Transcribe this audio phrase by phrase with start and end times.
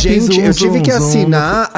[0.00, 1.70] Gente, eu tive que assinar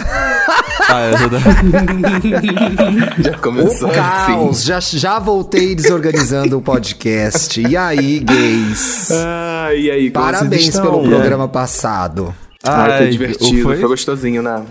[0.89, 1.29] Ah, já-
[3.31, 4.01] Já começou o assim.
[4.01, 4.63] caos.
[4.65, 7.61] Já, já voltei desorganizando o podcast.
[7.61, 9.11] E aí, gays?
[9.11, 10.83] Ah, e aí, Parabéns estão?
[10.85, 12.35] pelo programa passado.
[12.63, 14.63] Ai, foi divertido, foi- foi, gostosinho, né?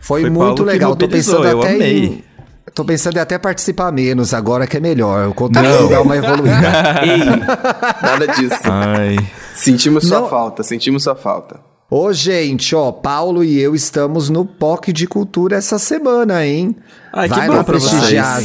[0.00, 0.96] Foi, Foi muito Paulo legal.
[0.96, 2.04] Tô pensando eu até amei.
[2.04, 2.24] em.
[2.74, 5.28] Tô pensando em até participar menos agora que é melhor.
[5.28, 7.00] O conteúdo dá uma evoluída.
[7.02, 7.24] Ei,
[8.02, 8.60] nada disso.
[8.64, 9.16] Ai.
[9.54, 10.28] Sentimos sua Não.
[10.28, 11.58] falta, sentimos sua falta.
[11.88, 16.74] Ô, gente, ó, Paulo e eu estamos no POC de Cultura essa semana, hein?
[17.12, 18.40] Ai, vai lá prestigiar,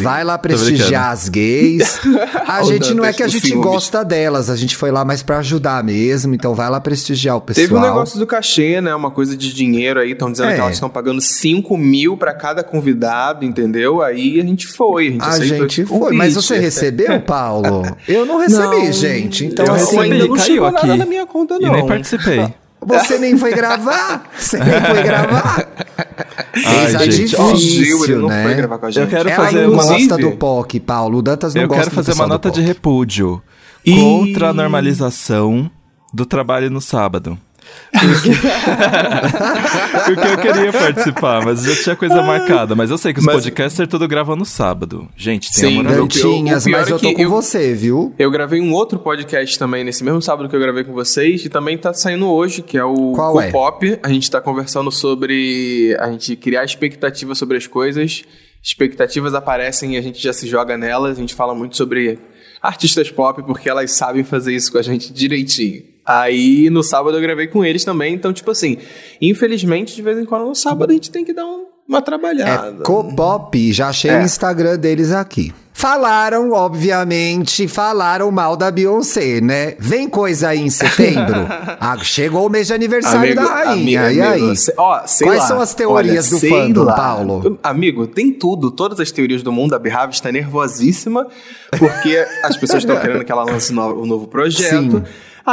[0.00, 2.00] vai lá prestigiar as gays.
[2.48, 3.64] A gente não é que a gente ciúmes.
[3.64, 7.40] gosta delas, a gente foi lá mais pra ajudar mesmo, então vai lá prestigiar o
[7.40, 7.64] pessoal.
[7.68, 8.92] Teve um negócio do cachê, né?
[8.94, 10.10] Uma coisa de dinheiro aí.
[10.10, 10.54] Estão dizendo É.
[10.56, 14.02] que elas estão pagando 5 mil pra cada convidado, entendeu?
[14.02, 15.16] Aí a gente foi.
[15.20, 16.48] A gente, A gente foi, mas convite.
[16.48, 17.84] você recebeu, Paulo?
[18.08, 19.46] Eu não recebi, Não, gente.
[19.46, 20.96] Então, eu assim, ainda não caiu chegou nada aqui.
[20.98, 21.72] na minha conta, E não.
[21.72, 22.52] nem participei.
[22.84, 24.24] Você nem foi gravar?
[24.38, 25.68] Você nem foi gravar?
[26.66, 28.42] Ai, gente, difícil, Gil, ele não né?
[28.42, 29.02] foi gravar com a gente.
[29.02, 31.18] Eu quero Ela fazer uma- Inclusive- do POC, Paulo.
[31.18, 33.40] O Dantas não Eu gosta quero fazer uma nota de repúdio
[33.84, 33.94] Ih.
[33.94, 35.70] contra a normalização
[36.12, 37.38] do trabalho no sábado.
[37.92, 38.30] Porque,
[40.14, 42.74] Porque eu queria participar, mas já tinha coisa marcada.
[42.74, 45.08] Mas eu sei que os Mas- podcasters tudo gravam no sábado.
[45.16, 48.14] Gente, tem Sim, amor eu- Dantinhas, mas é eu tô com eu- você, viu?
[48.18, 51.48] Eu gravei um outro podcast também nesse mesmo sábado que eu gravei com vocês e
[51.48, 53.50] também tá saindo hoje, que é o Qual é?
[53.50, 53.98] Pop.
[54.02, 58.22] A gente tá conversando sobre a gente criar expectativa sobre as coisas.
[58.62, 61.16] Expectativas aparecem e a gente já se joga nelas.
[61.16, 62.18] A gente fala muito sobre
[62.62, 65.82] artistas pop porque elas sabem fazer isso com a gente direitinho.
[66.10, 68.78] Aí no sábado eu gravei com eles também, então tipo assim,
[69.20, 72.82] infelizmente de vez em quando no sábado a gente tem que dar um- uma trabalhada.
[72.82, 74.20] É Copop, já achei É.
[74.20, 75.52] o Instagram deles aqui.
[75.72, 79.74] Falaram, obviamente, falaram mal da Beyoncé, né?
[79.78, 81.34] Vem coisa aí em setembro.
[81.82, 84.02] Ah, chegou o mês de aniversário da rainha.
[84.06, 84.40] amigo, e aí?
[84.42, 85.46] amigo, se- ó, Quais lá.
[85.48, 86.94] são as teorias Olha, do fandom, lá.
[86.94, 87.58] Paulo?
[87.62, 89.74] Amigo, tem tudo, todas as teorias do mundo.
[89.74, 91.26] A Behave está nervosíssima
[91.78, 94.98] porque as pessoas estão querendo que ela lance um novo projeto.
[94.98, 95.02] Sim.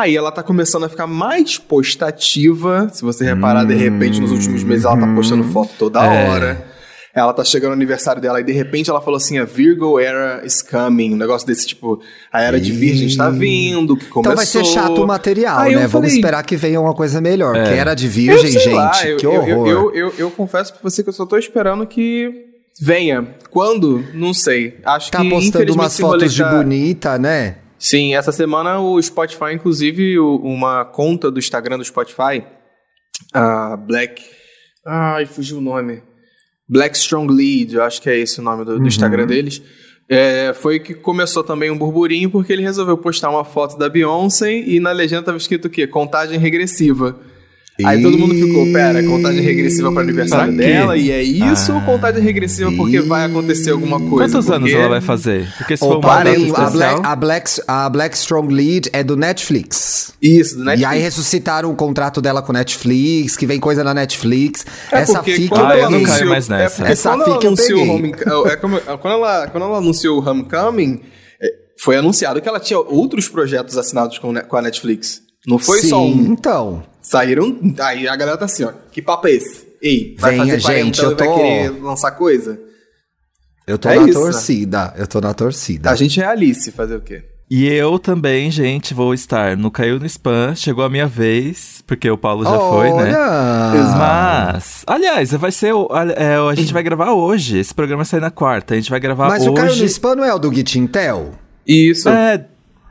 [0.01, 2.89] Aí ela tá começando a ficar mais postativa.
[2.93, 6.29] Se você reparar, de repente, nos últimos meses ela tá postando foto toda É.
[6.29, 6.67] hora.
[7.13, 10.45] Ela tá chegando no aniversário dela e de repente ela falou assim: a Virgo era
[10.45, 11.15] is coming.
[11.15, 11.99] Um negócio desse tipo,
[12.31, 14.33] a era de Virgem está vindo, que começou.
[14.33, 15.87] Então vai ser chato o material, Aí eu né?
[15.87, 17.55] Vamos falei, esperar que venha uma coisa melhor.
[17.55, 17.63] É.
[17.63, 18.69] Que era de eu virgem, gente.
[18.69, 19.67] lá, eu, que eu- horror.
[19.67, 22.29] Eu, eu, eu, eu confesso pra você que eu só tô esperando que
[22.79, 23.27] venha.
[23.49, 24.05] Quando?
[24.13, 24.77] Não sei.
[24.85, 27.55] Acho Tá que postando infelizmente, umas fotos de tá- bonita, né?
[27.79, 32.43] Sim, essa semana o Spotify, inclusive, o- uma conta do Instagram do Spotify,
[33.33, 34.23] a Black.
[34.85, 36.01] Ai, fugiu o nome.
[36.67, 39.61] Black Strong Lead, eu acho que é esse o nome do, do Instagram deles.
[40.09, 44.51] É, foi que começou também um burburinho porque ele resolveu postar uma foto da Beyoncé
[44.53, 45.85] e na legenda tava escrito o quê?
[45.85, 47.17] Contagem regressiva.
[47.85, 51.77] Aí todo mundo ficou, pera, contagem regressiva para aniversário Pra dela e é isso ou
[51.77, 51.81] Ah.
[51.81, 54.33] contagem regressiva porque vai acontecer alguma coisa?
[54.33, 55.47] Quantos anos Porque- ela vai fazer?
[55.59, 56.71] Porque se for uma data Paulinho, a, especial...
[56.71, 60.13] Black, a, Black, a Black Strong Lead é do Netflix.
[60.21, 60.81] Isso, do Netflix.
[60.91, 64.65] E aí ressuscitaram o contrato dela com Netflix, que vem coisa na Netflix.
[64.91, 66.87] É Essa fica quando Ah, eu não anunciou- caio mais nessa.
[66.87, 67.95] É Essa quando ela fica eu anunciou peguei.
[67.95, 68.15] Home,
[68.51, 71.01] é como- quando, ela, quando ela anunciou o Homecoming,
[71.39, 71.47] é,
[71.79, 75.26] foi anunciado que ela tinha outros projetos assinados com a Netflix.
[75.45, 76.11] Não foi Sim, só um.
[76.31, 76.83] então.
[77.01, 77.57] Saíram.
[77.79, 78.71] Aí a galera tá assim, ó.
[78.91, 79.67] Que papo é esse?
[79.81, 82.59] Ei, vai Venha, fazer 40 gente, eu e vai tô- querer lançar coisa?
[83.65, 84.25] Eu tô É na isso, né?
[84.25, 84.93] torcida.
[84.97, 85.91] Eu tô na torcida.
[85.91, 87.23] A gente é Alice, fazer o quê?
[87.49, 90.53] E eu também, gente, vou estar no Caiu no Spam.
[90.55, 93.15] Chegou a minha vez, porque o Paulo já foi, né?
[93.17, 93.97] Olha!
[93.97, 95.71] Mas, aliás, vai ser.
[96.17, 97.57] é, a gente vai gravar hoje.
[97.57, 98.73] Esse programa sai na quarta.
[98.73, 99.85] A gente vai gravar Mas o Caio no hoje.
[99.85, 101.35] Spam não é o do Gitintel?
[101.65, 102.09] Isso.
[102.09, 102.45] É.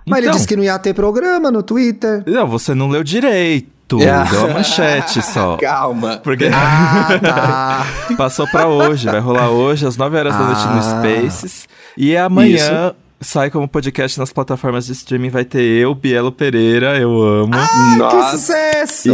[0.06, 2.22] Mas ele então, disse que não ia ter programa no Twitter.
[2.26, 4.00] Não, você não leu direito.
[4.00, 4.24] É.
[4.30, 5.56] Deu a manchete só.
[5.62, 6.16] Calma.
[6.22, 7.86] Porque Ah, tá.
[8.16, 9.06] passou pra hoje.
[9.06, 10.82] Vai rolar hoje, às 9 horas da noite no Ah.
[11.02, 11.68] Spaces.
[11.96, 12.94] E amanhã.
[13.18, 15.30] Sai como podcast nas plataformas de streaming.
[15.30, 17.52] Vai ter eu, Bielo Pereira, eu amo.
[17.52, 18.36] Que Nossa.
[18.36, 19.08] sucesso!
[19.08, 19.12] E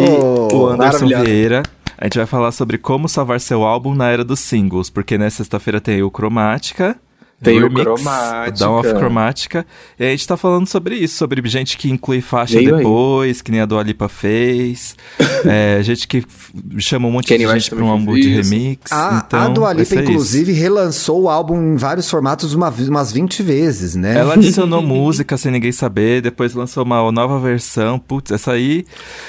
[0.55, 1.07] o Anderson.
[1.07, 1.63] Vieira.
[1.97, 5.31] A gente vai falar sobre como salvar seu álbum na era dos singles, porque na
[5.31, 6.97] sexta-feira tem o Cromática.
[7.43, 8.65] Tem do o Remix, Cromática.
[8.65, 9.67] Down of Cromática.
[9.99, 12.79] E a gente tá falando sobre isso, sobre gente que inclui faixa Veio aí.
[12.79, 14.95] depois, que nem a Dua Lipa fez.
[15.45, 16.25] é, gente que
[16.79, 18.51] chama um monte Kanye de West gente pra um álbum fez de isso.
[18.51, 18.93] remix.
[18.93, 23.43] A, então, a Dua Lipa, inclusive, relançou o álbum em vários formatos uma, umas 20
[23.43, 24.11] vezes, né?
[24.13, 24.19] isso.
[24.21, 27.99] Ela adicionou música sem ninguém saber, depois lançou uma nova versão.
[27.99, 28.85] Putz, essa aí,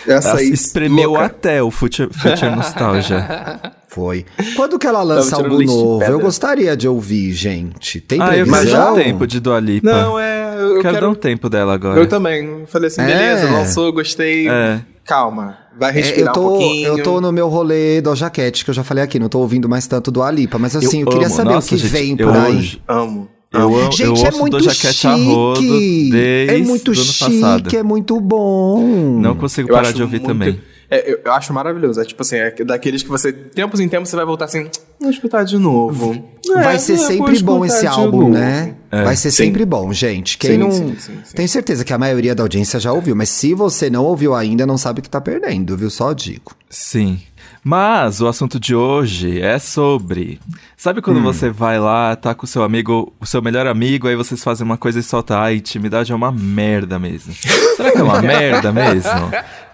[0.07, 1.25] Essa aí, espremeu louca.
[1.25, 3.73] até o Future, Future Nostalgia.
[3.93, 4.25] Foi.
[4.55, 6.03] Quando que ela lança algo novo?
[6.03, 8.01] Eu gostaria de ouvir, gente.
[8.01, 8.71] Tem ah, eu previsão?
[8.85, 9.87] dar um tempo de Dua Lipa.
[9.91, 10.55] Não, é.
[10.59, 11.99] Eu quero, quero dar um tempo dela agora.
[11.99, 12.63] Eu também.
[12.65, 13.05] Falei assim, É.
[13.05, 14.47] beleza, lançou, gostei.
[14.49, 14.81] É.
[15.05, 15.57] calma.
[15.77, 16.87] Vai É, respirar eu, tô, um pouquinho.
[16.97, 19.67] eu tô no meu rolê do Jaquete, que eu já falei aqui, não tô ouvindo
[19.69, 21.35] mais tanto do Alipa, mas assim, eu, queria amo.
[21.35, 22.55] saber Nossa, o que gente, vem eu por aí.
[22.57, 23.27] hoje- Amo.
[23.51, 23.91] Eu, amo.
[23.91, 26.09] Gente, eu é muito rodo chique.
[26.11, 27.75] desde É muito ano chique, passado.
[27.77, 29.19] é muito bom.
[29.19, 30.59] Não consigo Eu parar de ouvir muito- também.
[30.93, 31.99] É, eu, eu acho maravilhoso.
[31.99, 34.69] É tipo assim, é daqueles que você, tempos em tempos, você vai voltar assim,
[34.99, 36.13] vou escutar de novo.
[36.55, 38.75] Vai É, ser eu vou sempre bom esse álbum, né?
[38.91, 39.03] É.
[39.03, 39.45] Vai ser Sim.
[39.45, 40.37] sempre bom, gente.
[40.37, 40.71] Quem Sim, não.
[40.71, 41.35] sim, sim, sim.
[41.35, 44.65] Tenho certeza que a maioria da audiência já ouviu, mas se você não ouviu ainda,
[44.65, 45.89] não sabe o que tá perdendo, viu?
[45.89, 46.51] Só digo.
[46.69, 47.19] Sim.
[47.63, 50.39] Mas o assunto de hoje é sobre.
[50.77, 51.23] Sabe quando Hum.
[51.23, 54.65] você vai lá, tá com o seu amigo, o seu melhor amigo, aí vocês fazem
[54.65, 57.33] uma coisa e solta, ah, intimidade é uma merda mesmo.
[57.77, 59.31] Será que é uma merda mesmo?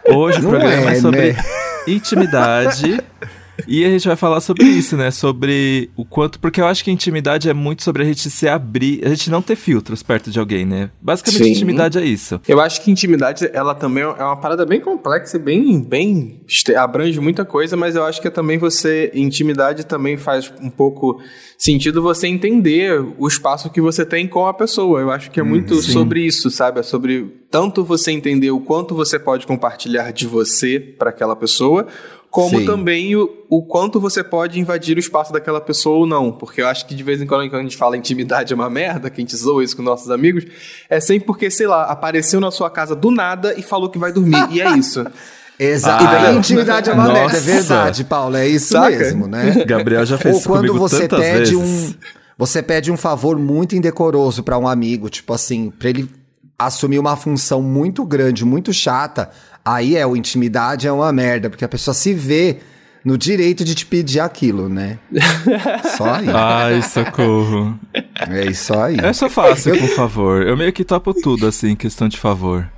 [0.07, 1.43] Hoje o Não programa é, é, sobre né?
[1.87, 2.99] intimidade.
[3.67, 5.11] E a gente vai falar sobre isso, né?
[5.11, 6.39] Sobre o quanto.
[6.39, 9.41] Porque eu acho que intimidade é muito sobre a gente se abrir, a gente não
[9.41, 10.89] ter filtros perto de alguém, né?
[11.01, 11.51] Basicamente, Sim.
[11.51, 12.39] intimidade é isso.
[12.47, 16.41] Eu acho que intimidade, ela também é uma parada bem complexa, e bem, bem
[16.77, 21.21] abrange muita coisa, mas eu acho que é também você, intimidade também faz um pouco
[21.57, 25.01] sentido você entender o espaço que você tem com a pessoa.
[25.01, 26.79] Eu acho que é muito sobre isso, sabe?
[26.79, 31.87] É sobre tanto você entender o quanto você pode compartilhar de você para aquela pessoa,
[32.29, 32.65] como Sim.
[32.65, 36.31] também o, o quanto você pode invadir o espaço daquela pessoa ou não.
[36.31, 38.69] Porque eu acho que de vez em quando, quando a gente fala intimidade é uma
[38.69, 40.45] merda, que a gente zoa isso com nossos amigos,
[40.89, 44.11] é sempre porque, sei lá, apareceu na sua casa do nada e falou que vai
[44.11, 44.47] dormir.
[44.51, 45.05] e é isso.
[45.59, 46.05] Exato.
[46.05, 48.37] Ah, intimidade é uma merda, é verdade, Paulo.
[48.37, 48.89] É isso Saca?
[48.95, 49.63] mesmo, né?
[49.67, 51.89] Gabriel já fez Ou isso quando comigo você tantas pede vezes.
[51.91, 51.93] um.
[52.37, 56.09] Você pede um favor muito indecoroso pra um amigo, tipo assim, pra ele
[56.57, 59.29] assumir uma função muito grande, muito chata,
[59.63, 62.57] aí é o intimidade é uma merda, porque a pessoa se vê
[63.03, 64.99] no direito de te pedir aquilo, né?
[65.97, 66.29] Só aí.
[66.29, 67.79] Ai, socorro.
[67.93, 68.97] É isso aí.
[68.99, 70.45] É só fácil, por favor.
[70.45, 72.69] Eu meio que topo tudo, assim, em questão de favor.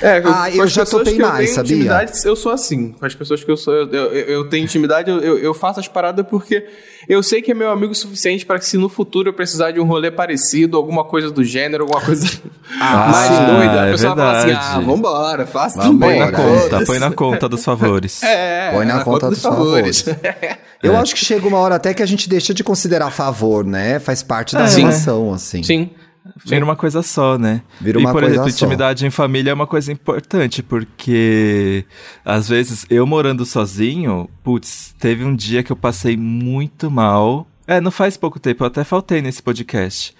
[0.00, 1.74] É, Ah, com eu as já pessoas topei que eu mais, tenho sabia?
[1.76, 2.92] intimidade, eu sou assim.
[2.92, 5.80] Com as pessoas que eu sou, eu, eu, eu tenho intimidade, eu, eu, eu faço
[5.80, 6.66] as paradas porque
[7.08, 9.70] eu sei que é meu amigo o suficiente para que se no futuro eu precisar
[9.70, 12.26] de um rolê parecido, alguma coisa do gênero, alguma coisa
[12.80, 13.44] Ah, mais sim.
[13.46, 15.98] doida, a é pessoa fala assim, ah, vambora, faça também.
[16.10, 16.30] Põe na é.
[16.32, 18.20] conta, põe na conta dos favores.
[18.32, 19.42] É, Põe na conta dos
[20.82, 23.98] Eu acho que chega uma hora até que a gente deixa de considerar favor, né?
[24.00, 24.68] Faz parte da É.
[24.68, 25.62] relação, assim.
[25.62, 25.90] Sim.
[26.44, 27.62] Vira uma coisa só, né?
[27.80, 28.56] Vira e, uma por coisa exemplo, só.
[28.56, 31.84] intimidade em família é uma coisa importante, porque
[32.24, 37.46] às vezes eu morando sozinho, putz, teve um dia que eu passei muito mal.
[37.66, 40.14] É, não faz pouco tempo, eu até faltei nesse podcast.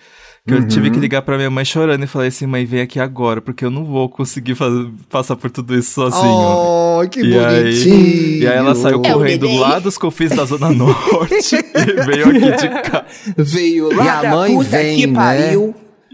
[0.45, 0.95] Que eu tive Uhum.
[0.95, 3.71] que ligar pra minha mãe chorando e falei assim, mãe, vem aqui agora, porque eu
[3.71, 6.25] não vou conseguir fazer- passar por tudo isso sozinho.
[6.25, 8.43] Oh, que E aí, bonitinho.
[8.43, 12.57] e aí ela saiu É correndo lá dos confins da Zona Norte e veio aqui
[12.61, 13.05] de cá.
[13.39, 15.13] Veio E lá a da mãe puta vem, que né?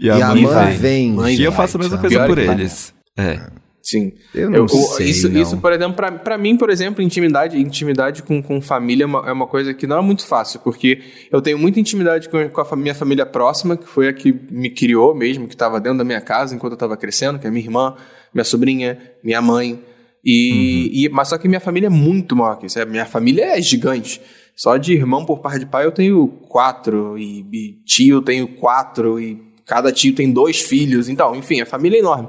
[0.01, 1.11] E a, E a mãe, mãe vem.
[1.13, 2.93] Mãe E eu faço a mesma coisa mãe por eles.
[3.17, 3.39] É.
[3.81, 4.11] Sim.
[4.35, 5.41] Eu não sei, isso, não.
[5.41, 9.29] isso, por exemplo, pra, pra mim, por exemplo, intimidade, intimidade com, com família é uma,
[9.29, 11.01] é uma coisa que não é muito fácil, porque
[11.31, 14.31] eu tenho muita intimidade com, com a fa- minha família próxima, que foi a que
[14.51, 17.49] me criou mesmo, que estava dentro da minha casa enquanto eu estava crescendo, que é
[17.49, 17.95] minha irmã,
[18.33, 19.79] minha sobrinha, minha mãe.
[20.23, 22.77] E, e- mas só que minha família é muito maior que isso.
[22.77, 24.21] é- Minha família é gigante.
[24.55, 28.47] Só de irmão por parte de pai eu tenho quatro, e, e tio eu tenho
[28.49, 31.07] quatro, e cada tio tem dois filhos.
[31.07, 32.27] Então, enfim, a família é enorme.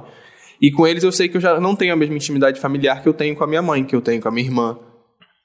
[0.63, 3.09] E com eles eu sei que eu já não tenho a mesma intimidade familiar que
[3.09, 4.79] eu tenho com a minha mãe, que eu tenho com a minha irmã.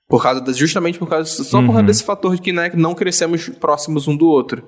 [0.07, 2.93] Por causa da- justamente por causa só por causa desse fator de que né, não
[2.93, 4.63] crescemos próximos um do outro.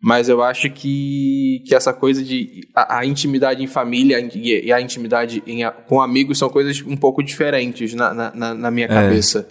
[0.00, 4.80] Mas eu acho que, que essa coisa de a, a intimidade em família e, a
[4.80, 9.48] intimidade em com amigos são coisas um pouco diferentes na, na, na- minha cabeça.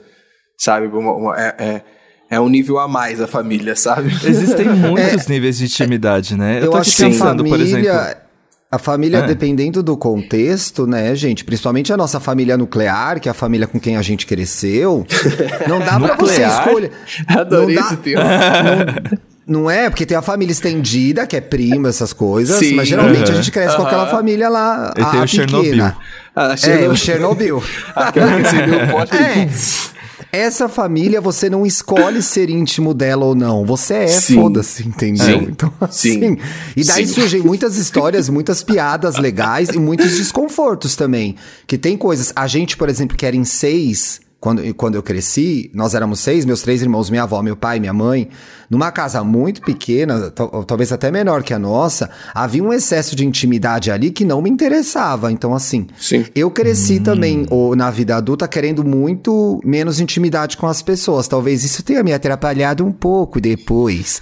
[0.57, 0.87] Sabe?
[0.87, 1.81] Uma- uma- é, é,
[2.29, 4.09] é um nível a mais a família, sabe?
[4.25, 6.59] Existem muitos níveis de intimidade, né?
[6.61, 7.87] Eu tô acho aqui que a pensando, por exemplo.
[7.87, 8.17] família.
[8.69, 9.21] A família, É.
[9.25, 11.45] dependendo do contexto, né, gente?
[11.45, 15.07] Principalmente a nossa família nuclear, que é a família com quem a gente cresceu.
[15.69, 16.91] não dá pra você escolher.
[17.29, 18.23] Adorei não dá- esse termo.
[19.47, 22.57] Não é, porque tem a família estendida, que é prima, essas coisas.
[22.57, 22.75] Sim.
[22.75, 23.35] mas geralmente a Aham.
[23.35, 24.93] gente cresce com aquela família lá.
[24.97, 25.63] E a, tem a o Chernobyl.
[25.71, 25.97] pequena.
[26.35, 27.63] Ah, É, o Chernobyl.
[27.95, 29.47] Aquela que acendeu o poste É.
[30.31, 33.65] Essa família, você não escolhe ser íntimo dela ou não.
[33.65, 34.35] Você é, Sim.
[34.35, 35.39] foda-se, entendeu?
[35.39, 35.47] Sim.
[35.49, 36.09] Então, Sim.
[36.09, 36.37] assim.
[36.75, 37.13] E daí Sim.
[37.13, 41.35] surgem muitas histórias, muitas piadas legais e muitos desconfortos também.
[41.65, 42.33] Que tem coisas.
[42.35, 44.21] A gente, por exemplo, que era em seis.
[44.39, 47.91] Quando, quando eu cresci, nós éramos seis, meus três irmãos, minha avó, meu pai, minha
[47.91, 48.29] mãe,
[48.69, 53.25] numa casa muito pequena, tal- talvez até menor que a nossa, havia um excesso de
[53.25, 55.31] intimidade ali que não me interessava.
[55.31, 56.23] Então, assim, Sim.
[56.35, 61.27] eu cresci também ou, na vida adulta querendo muito menos intimidade com as pessoas.
[61.27, 64.21] Talvez isso tenha me atrapalhado um pouco depois.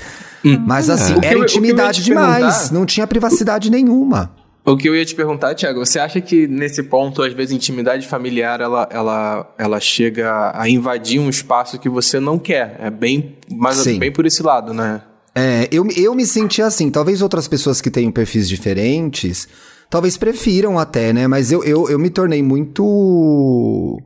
[0.65, 2.71] Mas assim, O que era eu- intimidade demais.
[2.71, 4.31] Não tinha privacidade nenhuma.
[4.65, 7.55] O que eu ia te perguntar, Thiago, você acha que nesse ponto, às vezes, a
[7.55, 12.75] intimidade familiar ela, ela, ela chega a invadir um espaço que você não quer?
[12.79, 13.99] É bem, mas Sim.
[13.99, 15.03] bem por esse lado, né?
[15.35, 16.89] É, eu, eu me senti assim.
[16.89, 19.47] Talvez outras pessoas que tenham perfis diferentes,
[19.87, 21.27] talvez prefiram até, né?
[21.27, 24.01] Mas eu, eu, eu me tornei muito.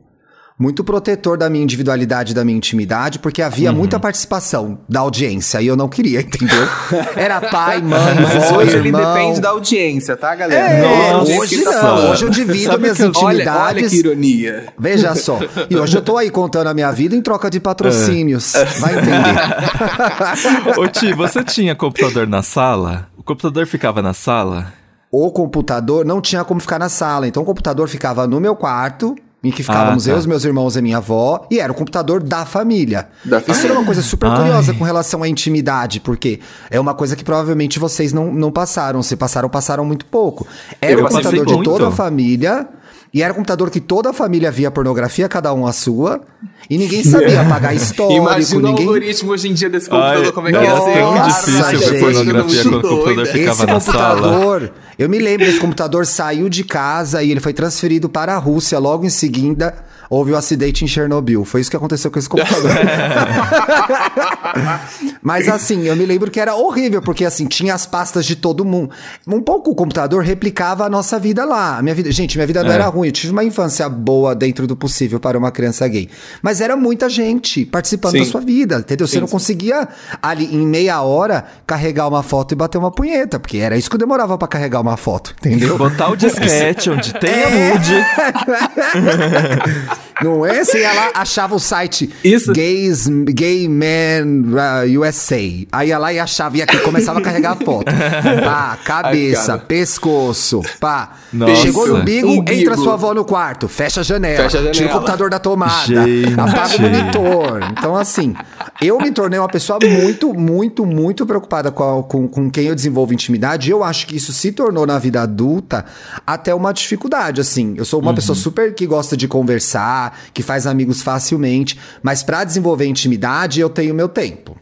[0.60, 5.66] Muito protetor da minha individualidade, da minha intimidade, porque havia muita participação da audiência e
[5.66, 6.68] eu não queria, entendeu?
[7.16, 9.14] Era pai, mãe, Mas hoje ele irmão.
[9.14, 10.60] depende da audiência, tá, galera?
[10.70, 11.72] É, a audiência hoje não.
[11.72, 12.10] falando.
[12.10, 13.46] Hoje eu divido Sabe minhas eu- intimidades.
[13.48, 14.66] Olha, olha que ironia.
[14.78, 15.38] Veja só.
[15.70, 18.52] E hoje eu tô aí contando a minha vida em troca de patrocínios.
[18.80, 20.76] Vai entender.
[20.78, 23.08] Ô Ti, você tinha computador na sala?
[23.16, 24.72] O computador ficava na sala?
[25.10, 27.26] O computador não tinha como ficar na sala.
[27.26, 30.12] Então o computador ficava no meu quarto, em que ficávamos Ah, tá.
[30.14, 33.08] eu, os meus irmãos e minha avó, e era o computador da família.
[33.24, 34.36] Da Isso era uma coisa super Ai.
[34.36, 39.02] curiosa com relação à intimidade, porque é uma coisa que provavelmente vocês não, não passaram.
[39.02, 40.46] Se passaram, passaram muito pouco.
[40.80, 41.70] Era Eu o computador de muito.
[41.70, 42.68] toda a família.
[43.12, 46.20] E era um computador que toda a família via pornografia, cada um a sua.
[46.68, 48.86] E ninguém sabia apagar histórico, Imagina o ninguém.
[48.86, 50.92] algoritmo hoje em dia desse computador, Ai, como é que ia é ser.
[51.00, 54.16] tão Cara, difícil gente, ver pornografia quando o computador ficava Esse na sala.
[54.20, 58.38] computador, eu me lembro, esse computador saiu de casa e ele foi transferido para a
[58.38, 58.78] Rússia.
[58.78, 59.74] Logo em seguida,
[60.08, 61.44] houve o acidente em Chernobyl.
[61.44, 62.70] Foi isso que aconteceu com esse computador.
[65.22, 68.64] Mas assim, eu me lembro que era horrível, porque assim, tinha as pastas de todo
[68.64, 68.90] mundo.
[69.26, 71.78] Um pouco o computador replicava a nossa vida lá.
[71.78, 72.74] A minha vida, gente, minha vida não É.
[72.74, 73.08] era ruim.
[73.08, 76.08] Eu tive uma infância boa dentro do possível para uma criança gay.
[76.42, 78.18] Mas era muita gente participando Sim.
[78.20, 79.06] da sua vida, entendeu?
[79.06, 79.32] Você Sim, não sim.
[79.32, 79.88] conseguia
[80.22, 83.96] ali em meia hora carregar uma foto e bater uma punheta, porque era isso que
[83.96, 85.76] eu demorava pra carregar uma foto, entendeu?
[85.76, 87.72] Botar o disquete onde tem a É.
[87.72, 87.90] mood.
[90.22, 90.62] Não é?
[90.62, 92.52] Você ia lá, achava o site Isso.
[92.52, 95.36] Gays, Gay Man uh, USA.
[95.72, 97.86] Aí ia lá e achava, e aqui começava a carregar a foto.
[98.44, 101.10] Pá, cabeça, Ai, pescoço, pá.
[101.32, 101.56] Nossa.
[101.56, 102.52] Chegou no umbigo, Umbigo.
[102.60, 104.72] entra sua avó no quarto, fecha a janela, Fecha a janela.
[104.72, 106.32] tira o computador da tomada, Gente.
[106.38, 107.60] apaga o monitor.
[107.70, 108.34] Então, assim,
[108.80, 112.74] eu me tornei uma pessoa muito, muito, muito preocupada com, a- com, com quem eu
[112.74, 113.68] desenvolvo intimidade.
[113.68, 115.84] E eu acho que isso se tornou na vida adulta
[116.26, 117.74] até uma dificuldade, assim.
[117.76, 122.44] Eu sou uma pessoa super que gosta de conversar, que faz amigos facilmente, mas pra
[122.44, 124.56] desenvolver intimidade eu tenho meu tempo.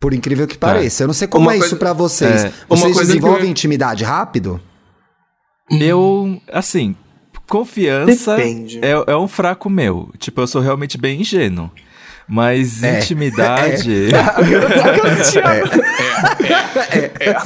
[0.00, 1.02] Por incrível que pareça.
[1.02, 2.44] Eu não sei como Uma é coisa- isso pra vocês.
[2.44, 4.60] É, Vocês desenvolvem eu- intimidade rápido?
[5.70, 6.94] Eu, assim,
[7.46, 10.10] confiança é, é um fraco meu.
[10.18, 11.70] Tipo, eu sou realmente bem ingênuo.
[12.28, 12.98] Mas É.
[12.98, 14.08] intimidade.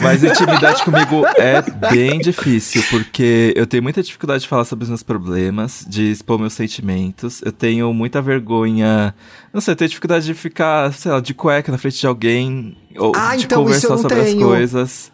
[0.00, 4.88] Mas intimidade comigo é bem difícil, porque eu tenho muita dificuldade de falar sobre os
[4.88, 7.40] meus problemas, de expor meus sentimentos.
[7.44, 9.14] Eu tenho muita vergonha.
[9.52, 12.76] Não sei, eu tenho dificuldade de ficar, sei lá, de cueca na frente de alguém.
[12.96, 14.46] Ou Ah, de então isso eu conversar não sobre as tenho.
[14.46, 15.12] coisas.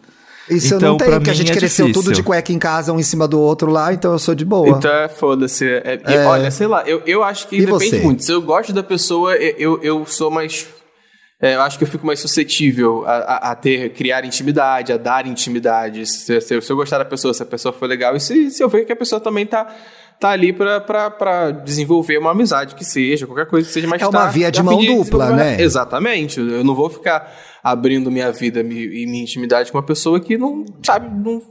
[0.49, 2.13] Isso eu Então, não tenho, pra porque a mim gente é cresceu tudo difícil.
[2.15, 4.69] de cueca em casa, um em cima do outro lá, então eu sou de boa.
[4.69, 5.65] Então é foda-se.
[5.67, 7.99] É- e Olha, sei lá, eu, eu acho que E depende você?
[7.99, 8.23] muito.
[8.23, 10.65] Se eu gosto da pessoa, eu, eu, eu sou mais.
[11.41, 14.97] é, eu acho que eu fico mais suscetível a, a- a ter, criar intimidade, a
[14.97, 16.05] dar intimidade.
[16.05, 18.61] Se, se- se eu gostar da pessoa, se a pessoa for legal, e se, se
[18.63, 19.67] eu ver que a pessoa também tá,
[20.19, 24.11] tá ali pra desenvolver uma amizade que seja, qualquer coisa que seja mais É uma
[24.25, 25.61] tá- via de mão dupla, né?
[25.61, 26.39] Exatamente.
[26.39, 27.31] Eu não vou ficar
[27.71, 31.41] abrindo minha vida e minha intimidade com uma pessoa que não sabe, não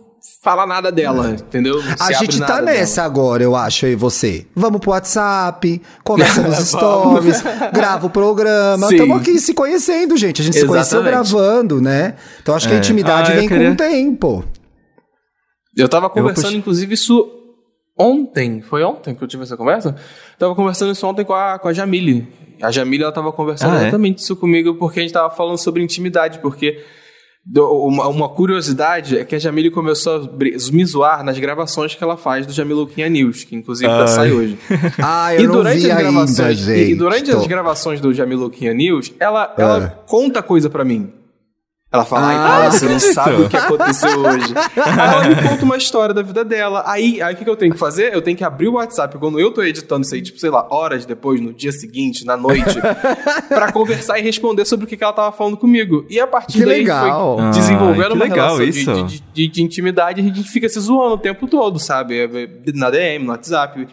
[0.42, 1.82] fala nada dela, entendeu?
[1.82, 2.78] Não A gente tá nada dela.
[2.78, 4.46] nessa agora, eu acho, eu e você.
[4.54, 8.88] Vamos pro WhatsApp, conversa nos stories, grava o programa.
[8.90, 10.42] Estamos aqui se conhecendo, gente.
[10.42, 11.30] A gente se conheceu Exatamente.
[11.32, 12.14] gravando, né?
[12.42, 12.78] Então acho que a É.
[12.80, 14.44] intimidade Ah, eu vem queria- com o tempo.
[15.76, 17.30] Eu tava conversando, puxei- inclusive, isso
[17.98, 18.60] ontem.
[18.60, 19.96] Foi ontem que eu tive essa conversa?
[20.38, 22.28] Tava conversando isso ontem com a, com a Jamile.
[22.62, 23.82] A Jamile, ela tava conversando Ah, é?
[23.82, 26.82] exatamente isso comigo, porque a gente tava falando sobre intimidade, porque
[27.56, 32.16] uma, uma curiosidade é que a Jamile começou a me zoar nas gravações que ela
[32.16, 34.08] faz do Jamiluquinha News, que inclusive Ai.
[34.08, 34.58] sai hoje.
[35.02, 36.90] Ah, eu e não durante vi as ainda, gravações, gente.
[36.90, 41.12] e durante as gravações do Jamiluquinha News, ela, ela conta coisa pra mim.
[41.90, 44.52] Ela fala, ai, Ah, Paula, você não sabe o que aconteceu hoje.
[44.76, 46.82] Aí ela me conta uma história da vida dela.
[46.86, 48.12] Aí, aí o que, que eu tenho que fazer?
[48.14, 50.66] Eu tenho que abrir o WhatsApp quando eu tô editando isso aí, tipo, sei lá,
[50.70, 52.78] horas depois, no dia seguinte, na noite,
[53.48, 56.04] pra conversar e responder sobre o que, que ela tava falando comigo.
[56.10, 57.36] E a partir Que daí legal.
[57.38, 59.04] foi Ah, desenvolvendo que uma legal relação de, isso.
[59.06, 62.18] de, de- de intimidade e a gente fica se zoando o tempo todo, sabe?
[62.18, 63.88] É, é, Na DM, no WhatsApp.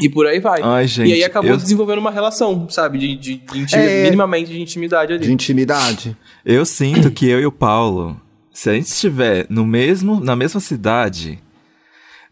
[0.00, 0.60] E por aí vai.
[0.62, 2.98] Ai, gente, e aí acabou eu- desenvolvendo uma relação, sabe?
[2.98, 4.02] De, de, de intimi- É.
[4.04, 5.24] minimamente de intimidade ali.
[5.26, 6.16] De intimidade.
[6.44, 8.20] Eu sinto que eu e o Paulo,
[8.52, 11.38] se a gente estiver no mesmo, na mesma cidade,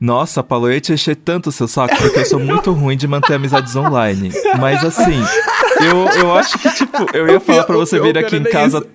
[0.01, 2.97] nossa, Paulo, eu ia te encher tanto o seu saco, porque eu sou muito ruim
[2.97, 4.33] de manter amizades online.
[4.59, 5.21] Mas assim,
[5.81, 8.79] eu, eu acho que, tipo, eu ia falar pra você vir aqui em é casa
[8.79, 8.87] isso.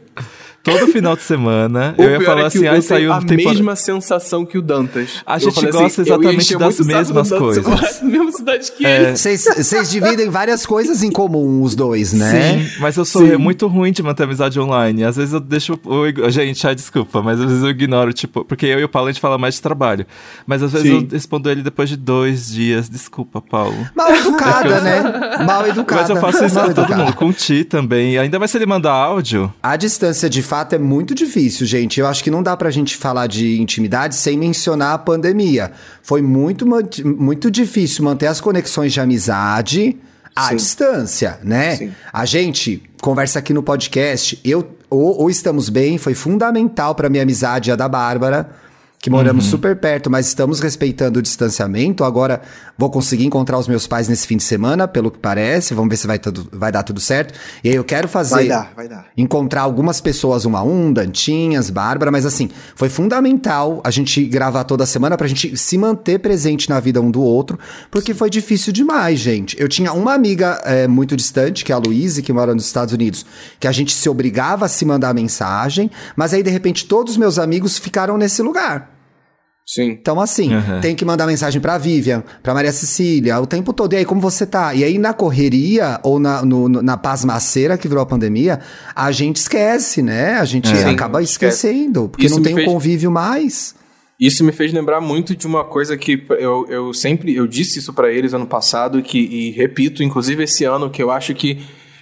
[0.72, 1.96] Todo final de semana.
[1.98, 3.50] O eu ia falar é que assim, o ai, Dan saiu tem a temporada.
[3.54, 5.22] mesma sensação que o Dantas.
[5.26, 7.64] A Eu gente falei gosta assim, eu exatamente das mesmas Dantas, eu coisas.
[7.66, 9.02] gosto da mesma cidade que É.
[9.02, 9.18] ele.
[9.18, 12.30] Vocês dividem várias coisas em comum, os dois, né?
[12.66, 13.38] Sim, mas eu sou Sim.
[13.38, 15.04] muito ruim de manter amizade online.
[15.04, 15.80] Às vezes eu deixo.
[15.86, 19.10] Eu, gente, ai, desculpa, mas às vezes eu ignoro, tipo, porque eu e o Paulo
[19.10, 20.06] a gente fala mais de trabalho.
[20.46, 21.04] Mas às vezes Sim.
[21.04, 22.90] eu respondo ele depois de dois dias.
[22.90, 23.76] Desculpa, Paulo.
[23.96, 25.02] Mal educada, né?
[25.46, 26.02] Mal educada.
[26.02, 28.18] Mas eu faço isso com todo mundo, com o Ti também.
[28.18, 29.52] Ainda mais se ele mandar áudio.
[29.62, 32.00] A distância de fato é muito difícil, gente.
[32.00, 35.72] Eu acho que não dá pra gente falar de intimidade sem mencionar a pandemia.
[36.02, 39.98] Foi muito, muito difícil manter as conexões de amizade
[40.36, 40.56] à Sim.
[40.56, 41.76] distância, né?
[41.76, 41.92] Sim.
[42.12, 44.40] A gente conversa aqui no podcast.
[44.44, 48.50] Eu ou, ou estamos bem, foi fundamental pra minha amizade a da Bárbara.
[49.00, 52.04] Que moramos super perto, mas estamos respeitando o distanciamento.
[52.04, 52.42] Agora
[52.76, 55.76] vou conseguir encontrar os meus pais nesse fim de semana, pelo que parece.
[55.76, 57.34] Vamos ver se vai, tudo, vai dar tudo certo.
[57.64, 59.06] E aí eu quero fazer Vai dar, vai dar.
[59.16, 64.64] encontrar algumas pessoas um a um, Dantinhas, Bárbara, mas assim, foi fundamental a gente gravar
[64.64, 67.58] toda semana pra gente se manter presente na vida um do outro,
[67.92, 69.56] porque foi difícil demais, gente.
[69.60, 72.96] Eu tinha uma amiga é, muito distante, que é a Luíse, que mora nos Estados
[72.96, 73.26] Unidos,
[73.60, 77.18] que a gente se obrigava a se mandar mensagem, mas aí de repente todos os
[77.18, 78.97] meus amigos ficaram nesse lugar.
[79.70, 79.90] Sim.
[80.00, 80.80] Então, assim, Uhum.
[80.80, 83.92] tem que mandar mensagem pra Vivian, pra Maria Cecília, o tempo todo.
[83.92, 84.74] E aí, como você tá?
[84.74, 88.62] E aí, na correria ou na, no, no- na pasmaceira que virou a pandemia,
[88.96, 90.36] a gente esquece, né?
[90.36, 90.86] A gente É.
[90.86, 91.68] acaba Sim, esquece.
[91.68, 93.76] esquecendo, porque Isso não tem fez- um convívio mais.
[94.18, 97.92] Isso me fez lembrar muito de uma coisa que eu, eu sempre eu disse isso
[97.94, 101.60] pra eles ano passado que, e repito, inclusive esse ano, que eu acho que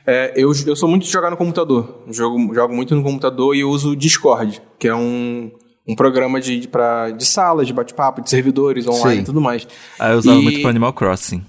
[0.07, 2.03] é, eu, eu sou muito de jogar no computador.
[2.11, 5.51] Jogo, jogo muito no computador e eu uso o Discord, que é um,
[5.87, 9.21] um programa de, de, pra, de sala, de bate-papo, de servidores online Sim.
[9.21, 9.67] e tudo mais.
[9.99, 11.43] Ah, eu usava E- muito pro Animal Crossing.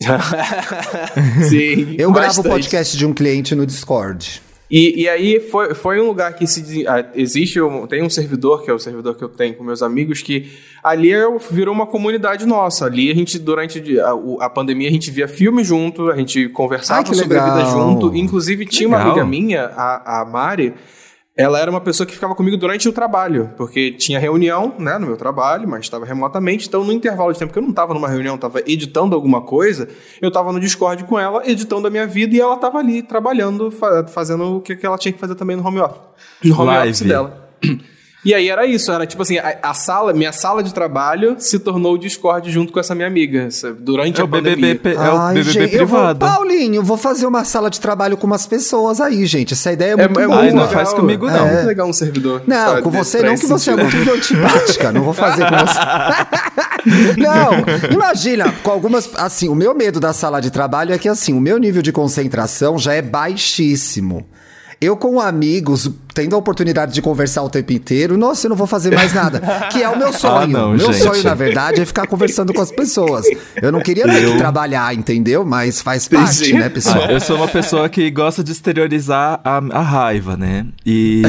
[1.48, 2.48] Sim, Eu gravo o bastante.
[2.48, 4.42] podcast de um cliente no Discord.
[4.70, 8.64] E, e aí foi, foi um lugar que se ah, existe um, tem um servidor
[8.64, 10.50] que é o servidor que eu tenho com meus amigos que
[10.82, 12.86] ali é, virou uma comunidade nossa.
[12.86, 17.06] Ali a gente durante a, a pandemia a gente via filme junto, a gente conversava
[17.06, 17.70] Ai, sobre a vida legal.
[17.70, 18.16] junto.
[18.16, 19.12] Inclusive tinha uma legal.
[19.12, 20.72] amiga minha, a, a Mari.
[21.34, 25.06] Ela era uma pessoa que ficava comigo durante o trabalho, porque tinha reunião, né, no
[25.06, 26.68] meu trabalho, mas estava remotamente.
[26.68, 29.88] Então, no intervalo de tempo que eu não estava numa reunião, estava editando alguma coisa,
[30.20, 33.70] eu estava no Discord com ela, editando a minha vida, e ela estava ali trabalhando,
[33.70, 36.00] fa- fazendo o que que ela tinha que fazer também no home office,
[36.44, 36.90] no home Live.
[36.90, 37.48] office dela.
[38.24, 41.58] E aí era isso, era tipo assim, a, a sala, minha sala de trabalho se
[41.58, 44.78] tornou o Discord junto com essa minha amiga, sabe, durante É a o BBB, pandemia.
[44.78, 46.18] pe- é o Ai, BBB gente, eu vou, privado.
[46.20, 49.54] Paulinho, vou fazer uma sala de trabalho com umas pessoas aí, gente.
[49.54, 50.40] Essa ideia é muito boa.
[50.40, 51.46] Ai, não faz comigo, não.
[51.48, 52.42] É muito legal um servidor.
[52.46, 54.92] Não, sabe, com você não, que você é muito antipática.
[54.92, 55.78] Não vou fazer com você.
[57.18, 59.10] não, imagina, com algumas.
[59.16, 61.90] Assim, o meu medo da sala de trabalho é que, assim, o meu nível de
[61.92, 64.26] concentração já é baixíssimo.
[64.82, 68.66] Eu com amigos, tendo a oportunidade de conversar o tempo inteiro, nossa, eu não vou
[68.66, 69.40] fazer mais nada.
[69.70, 70.34] Que é o meu sonho.
[70.36, 71.04] Ah, não, meu gente.
[71.04, 73.24] sonho, na verdade, é ficar conversando com as pessoas.
[73.62, 75.44] Eu não queria ter Eu- que trabalhar, entendeu?
[75.44, 77.04] Mas faz parte, né, pessoal?
[77.08, 80.66] Ah, eu sou uma pessoa que gosta de exteriorizar a, a raiva, né?
[80.84, 81.22] E,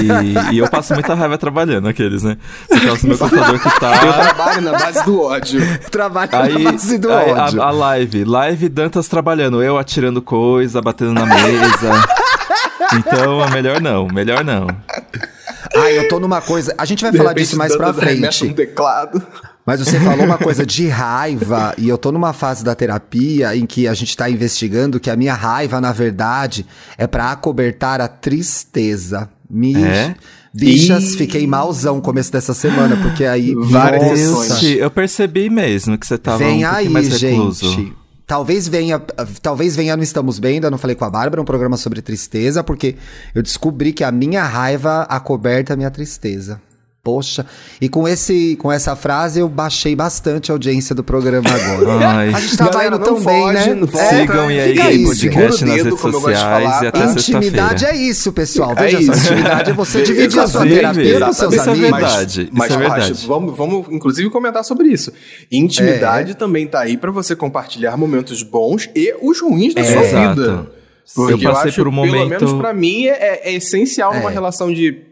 [0.52, 2.38] e eu passo muita raiva trabalhando, aqueles, né?
[2.68, 4.00] Por causa do meu computador que Eu tá.
[4.00, 5.62] trabalho na base do ódio.
[5.92, 7.62] Trabalho Aí, na base do aí ódio.
[7.62, 12.23] a, a live, live Dantas trabalhando, eu atirando coisa, batendo na mesa.
[12.93, 14.67] Então, é melhor não, melhor não.
[15.76, 16.74] Ai, eu tô numa coisa.
[16.78, 18.46] A gente vai De falar disso mais pra frente.
[18.46, 19.22] no teclado.
[19.65, 23.65] Mas você falou uma coisa de raiva, e eu tô numa fase da terapia em
[23.65, 26.65] que a gente tá investigando que a minha raiva, na verdade,
[26.98, 29.30] é pra acobertar a tristeza.
[29.50, 29.82] Me...
[29.84, 30.15] É?
[30.54, 31.17] Bichas, Ih.
[31.17, 33.56] fiquei malzão começo dessa semana, porque aí.
[33.56, 34.63] Várias sessões.
[34.78, 37.72] Eu percebi mesmo que você tava Vem um aí, mais recluso.
[37.72, 37.93] gente.
[38.34, 39.00] Talvez venha,
[39.43, 42.63] talvez venha no Estamos Bem, ainda não falei com a Bárbara, um programa sobre tristeza,
[42.63, 42.96] porque
[43.36, 46.60] eu descobri que a minha raiva acoberta a minha tristeza.
[47.08, 47.46] Poxa,
[47.82, 52.00] e com, esse, com essa frase eu baixei bastante a audiência do programa agora.
[52.08, 52.30] Ai.
[52.34, 53.76] A gente tava Galera, indo tão bem, foge, né?
[53.76, 54.06] não foge.
[54.08, 55.08] Sigam e aí, isso.
[55.08, 57.12] podcast Segura o nas dedo, redes como eu gosto de sociais falar, e até tá?
[57.12, 58.72] Intimidade é isso, pessoal.
[58.72, 59.34] É Veja só, isso.
[59.34, 61.92] intimidade é você dividir a sua terapia com seus isso é amigos.
[61.92, 62.50] verdade.
[62.54, 63.28] Mas, isso é Paty, verdade.
[63.28, 65.12] vamos, vamos, inclusive, comentar sobre isso.
[65.52, 66.36] Intimidade É.
[66.36, 69.84] também tá aí pra você compartilhar momentos bons e os ruins da É.
[69.84, 70.36] sua Exato.
[70.39, 70.52] vida.
[70.52, 70.68] Eu
[71.16, 74.30] Porque eu, passei acho, por um pelo momento- menos pra mim, é, é essencial numa
[74.30, 74.34] É.
[74.34, 75.12] relação de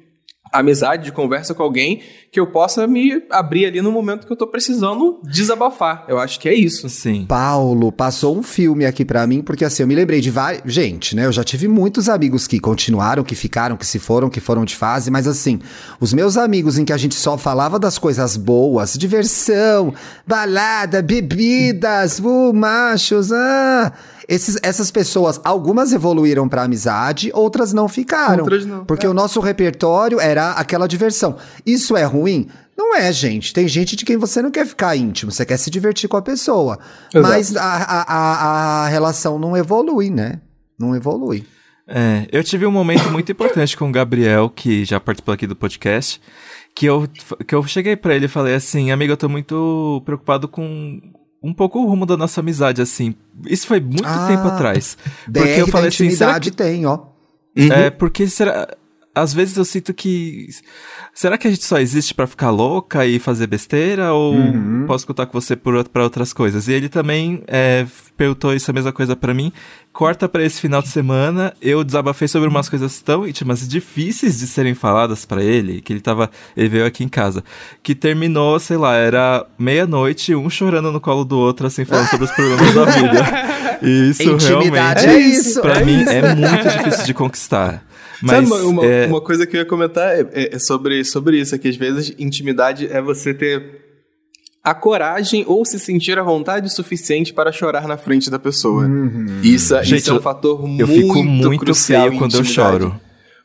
[0.51, 4.37] amizade, de conversa com alguém, que eu possa me abrir ali no momento que eu
[4.37, 6.05] tô precisando desabafar.
[6.07, 6.89] Eu acho que é isso.
[6.89, 7.25] Sim.
[7.27, 10.61] Paulo, passou um filme aqui pra mim, porque assim, eu me lembrei de vários.
[10.71, 11.25] Gente, né?
[11.25, 14.75] Eu já tive muitos amigos que continuaram, que ficaram, que se foram, que foram de
[14.75, 15.59] fase, mas assim,
[15.99, 19.93] os meus amigos em que a gente só falava das coisas boas, diversão,
[20.25, 23.91] balada, bebidas, uh, machos, ah.
[24.27, 28.43] Esses, essas pessoas, algumas evoluíram pra amizade, outras não ficaram.
[28.43, 29.09] Outras não, Porque é.
[29.09, 31.37] o nosso repertório era aquela diversão.
[31.65, 32.47] Isso é ruim?
[32.77, 33.53] Não é, gente.
[33.53, 36.21] Tem gente de quem você não quer ficar íntimo, você quer se divertir com a
[36.21, 36.79] pessoa.
[37.13, 37.27] Exato.
[37.27, 40.39] Mas a, a, a, a relação não evolui, né?
[40.79, 41.45] Não evolui.
[41.87, 45.55] É, eu tive um momento muito importante com o Gabriel, que já participou aqui do
[45.55, 46.21] podcast,
[46.73, 47.07] que eu,
[47.45, 51.01] que eu cheguei pra ele e falei assim, amigo, eu tô muito preocupado com
[51.41, 53.15] um pouco o rumo da nossa amizade, assim.
[53.47, 54.97] Isso foi muito Ah, tempo atrás.
[55.25, 56.99] Porque eu falei assim, será intimidade tem, ó.
[57.55, 58.67] É, porque será.
[59.13, 60.47] Às vezes eu sinto que.
[61.13, 64.13] Será que a gente só existe pra ficar louca e fazer besteira?
[64.13, 64.85] Ou Uhum.
[64.87, 66.69] posso contar com você por, pra outras coisas?
[66.69, 69.51] E ele também é, perguntou essa mesma coisa pra mim.
[69.91, 71.53] Corta pra esse final de semana.
[71.61, 75.81] Eu desabafei sobre umas coisas tão íntimas e difíceis de serem faladas pra ele.
[75.81, 76.31] Que ele tava.
[76.55, 77.43] Ele veio aqui em casa.
[77.83, 82.25] Que terminou, sei lá, era meia-noite, um chorando no colo do outro, assim, falando sobre
[82.27, 83.79] os problemas da vida.
[83.81, 85.07] E isso Intimidade realmente.
[85.07, 85.61] é isso.
[85.61, 86.09] Pra é mim isso.
[86.11, 87.83] é muito difícil de conquistar.
[88.21, 91.03] Mas Sabe uma, uma, é, uma coisa que eu ia comentar é, é- é sobre,
[91.03, 93.81] sobre isso, é que às vezes intimidade é você ter
[94.63, 98.87] a coragem ou se sentir à vontade o suficiente para chorar na frente da pessoa.
[99.41, 102.17] Isso, é- Gente, isso é um eu- fator eu muito fico muito crucial feio em
[102.19, 102.79] quando eu intimidade.
[102.83, 103.01] choro.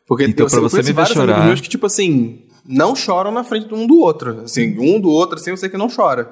[0.06, 3.32] Porque Então, eu, pra eu você me ver chorar- meus que, tipo assim, não choram
[3.32, 4.42] na frente um do outro.
[4.44, 6.30] Assim, um do outro, assim, eu sei que não chora.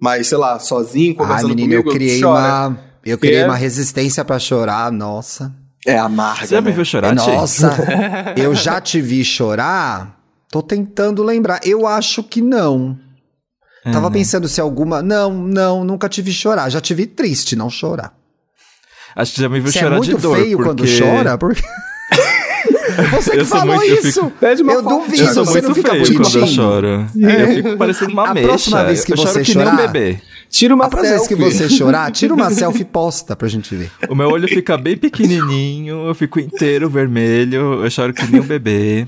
[0.00, 2.68] Mas, sei lá, sozinho, Ai, conversando menina, eu comigo, criei chora.
[2.68, 2.80] uma.
[3.04, 3.44] Eu criei É.
[3.44, 5.54] uma resistência pra chorar, nossa.
[5.86, 6.76] É amarga, Você já me né?
[6.76, 7.14] viu chorar?
[7.14, 7.76] Nossa,
[8.36, 10.16] eu já te vi chorar?
[10.50, 11.60] Tô tentando lembrar.
[11.64, 12.98] Eu acho que não.
[13.84, 14.18] Tava né?
[14.18, 15.02] pensando se alguma.
[15.02, 16.68] Não, não, nunca te vi chorar.
[16.70, 18.14] Já te vi triste, não chorar.
[19.16, 20.36] Acho que já me viu Você chorar é muito de dor.
[20.36, 20.70] feio porque...
[20.70, 21.36] quando chora?
[21.36, 21.62] Porque...
[23.12, 24.24] Você que falou isso.
[24.24, 26.14] fico- É de uma eu forma- duvido, Eu sou você muito não fica feio quando
[26.16, 26.46] eu bonitinho.
[26.54, 27.06] choro.
[27.16, 28.46] Eu fico parecendo uma A mecha.
[28.48, 30.18] próxima vez que eu você choro que nem um chorar- bebê.
[30.50, 31.52] Tira uma A próxima vez que selfie.
[31.58, 33.90] você chorar, tira uma selfie e posta pra gente ver.
[34.08, 38.44] O meu olho fica bem pequenininho, eu fico inteiro vermelho, eu choro que nem um
[38.44, 39.06] bebê.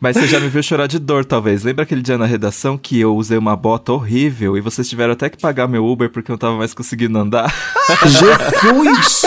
[0.00, 1.62] Mas você já me viu chorar de dor, talvez.
[1.64, 5.30] Lembra aquele dia na redação que eu usei uma bota horrível e vocês tiveram até
[5.30, 7.52] que pagar meu Uber porque eu não tava mais conseguindo andar?
[8.06, 9.22] Jesus!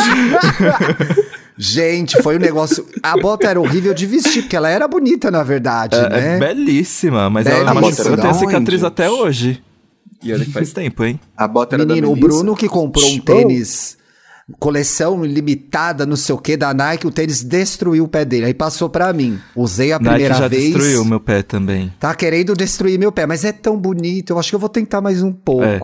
[1.57, 2.85] Gente, foi um negócio.
[3.01, 6.35] A bota era horrível de vestir, porque ela era bonita, na verdade, É, né?
[6.35, 7.71] é belíssima, mas Belíssima.
[7.71, 9.63] ela machucou, eu tenho a cicatriz até hoje.
[10.21, 11.19] E olha que faz tempo, hein?
[11.37, 12.29] A bota era Menino, da o Melissa.
[12.39, 13.97] Bruno que comprou um tênis,
[14.59, 18.45] coleção limitada, não sei o que, da Nike, o tênis destruiu o pé dele.
[18.45, 19.39] Aí passou pra mim.
[19.55, 20.63] Usei a Nike primeira já vez.
[20.65, 21.91] destruiu meu pé também.
[21.99, 24.29] Tá querendo destruir meu pé, mas é tão bonito.
[24.31, 25.63] Eu acho que eu vou tentar mais um pouco.
[25.63, 25.79] É.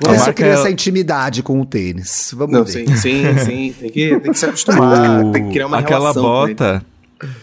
[0.00, 2.32] Vou ver se eu crio é- essa intimidade com o tênis.
[2.36, 2.72] Vamos Não, ver.
[2.72, 3.74] sim, sim, sim.
[3.80, 6.84] Tem que, tem que se acostumar, O- tem que criar uma Aquela relação bota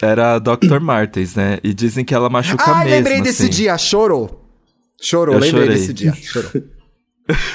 [0.01, 0.79] era a Dr.
[0.79, 1.57] Martens, né?
[1.63, 2.91] E dizem que ela machuca Ah, mesmo.
[2.91, 3.51] lembrei desse assim.
[3.51, 3.77] dia.
[3.77, 4.41] Chorou.
[5.01, 5.77] Chorou, Eu lembrei chorei.
[5.79, 6.13] desse dia.
[6.13, 6.49] Chorou.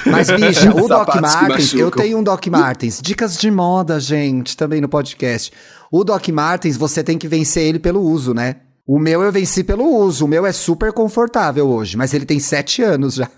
[0.05, 3.01] Mas, bicha, o Doc Martens, eu tenho um Doc Martens.
[3.03, 5.53] Dicas de moda, gente, também no podcast.
[5.91, 8.57] O Doc Martens, você tem que vencer ele pelo uso, né?
[8.87, 10.25] O meu eu venci pelo uso.
[10.25, 13.29] O meu é super confortável hoje, mas ele tem sete anos já.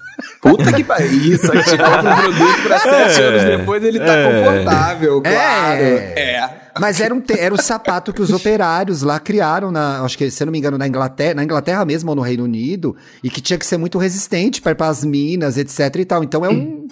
[0.43, 1.11] Puta que pariu.
[1.11, 4.43] Isso, a gente compra um produto pra sete É, anos depois ele tá é.
[4.45, 5.83] confortável, claro.
[5.83, 6.13] É.
[6.17, 6.68] É.
[6.81, 10.31] Mas era, um te- era o sapato que os operários lá criaram, na, acho que,
[10.31, 13.29] se eu não me engano, na Inglaterra, na Inglaterra mesmo ou no Reino Unido, e
[13.31, 16.23] que tinha que ser muito resistente para ir pras minas, etc e tal.
[16.25, 16.87] Então é um.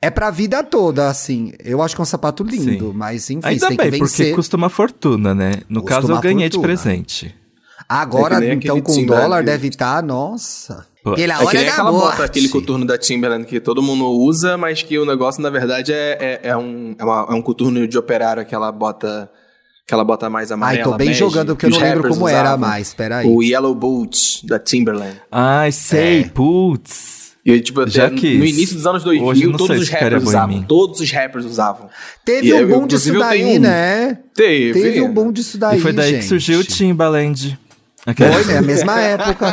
[0.00, 1.52] É pra vida toda, assim.
[1.62, 2.96] Eu acho que é um sapato lindo, Sim.
[2.96, 4.34] mas enfim, você Ainda tem bem, que porque vencer.
[4.34, 5.52] custa uma fortuna, né?
[5.68, 6.74] No Custa caso, eu ganhei de fortuna.
[6.74, 7.34] presente.
[7.88, 10.86] Agora, É então, com dólar deve estar, nossa.
[11.04, 12.10] Pela É que hora nem da aquela morte.
[12.12, 15.92] bota, aquele coturno da Timberland que todo mundo usa, mas que o negócio, na verdade,
[15.92, 19.28] é, é, é um, é, uma- é um coturno de operário, aquela bota,
[19.84, 20.84] aquela bota mais Ai, amarela.
[20.92, 22.58] tô bem bege, jogando porque que eu não lembro como era usavam.
[22.68, 23.26] mais, peraí.
[23.28, 25.20] O Yellow Boots, da Timberland.
[25.30, 26.24] Ai, sei, É.
[26.28, 27.22] putz.
[27.44, 28.38] E, tipo, Já até quis.
[28.38, 30.48] no início dos anos 2000, Hoje todos os ficaria rappers usavam.
[30.56, 30.64] mim.
[30.68, 31.88] Todos os rappers usavam.
[32.24, 33.60] Teve E um boom disso daí, um.
[33.60, 34.18] né?
[34.32, 34.80] Teve.
[34.80, 36.20] Teve um boom disso daí, e foi daí gente.
[36.20, 37.58] que surgiu o Timbaland.
[38.04, 38.58] Foi, né?
[38.58, 39.52] A mesma época.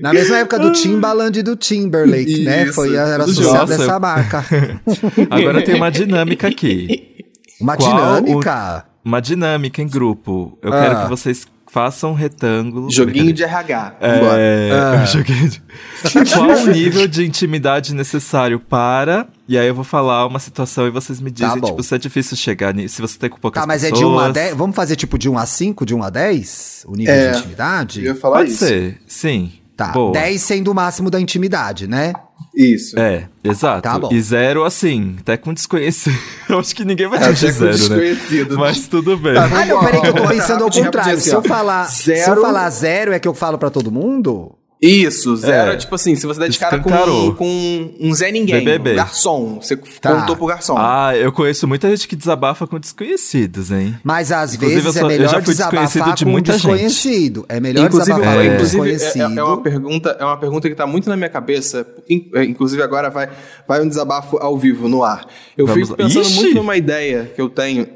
[0.00, 2.64] Na mesma época do Timbaland e do Timberlake, né?
[2.64, 4.44] Isso, Foi, era associado dessa marca.
[5.30, 7.24] Agora tem uma dinâmica aqui.
[7.60, 8.84] Uma Qual dinâmica.
[9.04, 10.58] Uma dinâmica em grupo.
[10.62, 10.82] Eu Ah.
[10.82, 12.90] quero que vocês façam um retângulo.
[12.90, 13.96] Joguinho de RH.
[14.00, 15.02] É, Vambora.
[15.02, 15.04] Ah.
[15.04, 15.62] joguinho de...
[16.32, 19.26] Qual o nível de intimidade necessário para...
[19.46, 21.98] E aí eu vou falar uma situação e vocês me dizem, Tá tipo, se é
[21.98, 24.08] difícil chegar nisso, se você tem com poucas Tá, mas é pessoas.
[24.10, 24.54] de 1 a 10?
[24.56, 26.84] Vamos fazer tipo de 1 a 5, de 1 a 10?
[26.88, 27.30] O nível É.
[27.32, 28.00] de intimidade?
[28.06, 28.64] Eu ia falar Pode isso.
[28.64, 29.52] ser, sim.
[29.76, 30.12] Tá, Boa.
[30.14, 32.14] 10 sendo o máximo da intimidade, né?
[32.54, 32.98] Isso.
[32.98, 33.82] É, exato.
[33.82, 34.08] Tá bom.
[34.12, 36.16] E zero, assim, até com desconhecido.
[36.48, 38.16] Eu acho que ninguém vai É, te dizer zero, né?
[38.56, 39.34] Mas tudo bem.
[39.34, 41.10] Tá, Ah, não, peraí que eu tô pensando ao rapidinho, contrário.
[41.10, 43.68] rapidinho, Se eu assim, falar, se eu Zero- falar zero, é que eu falo pra
[43.70, 44.52] todo mundo?
[44.80, 45.74] Isso, zero É.
[45.74, 48.92] é tipo assim, se você der de cara com, com um Zé Ninguém, BBB.
[48.92, 50.14] um garçom, você Tá.
[50.20, 50.74] contou pro garçom.
[50.76, 53.96] Ah, eu conheço muita gente que desabafa com desconhecidos, hein?
[54.04, 56.30] Mas às Inclusive, vezes eu sou- é eu melhor já fui desconhecido desabafar de com
[56.30, 56.60] muita gente.
[56.66, 57.46] desconhecido.
[57.48, 59.32] É melhor inclusive, desabafar é, com inclusive é- desconhecido.
[59.34, 61.86] é, é uma pergunta, é uma pergunta que tá muito na minha cabeça.
[62.34, 63.30] É, Inclusive agora vai,
[63.66, 65.26] vai um desabafo ao vivo no ar.
[65.56, 66.34] Eu Vamos fico pensando Ixi!
[66.34, 67.88] muito numa ideia que eu tenho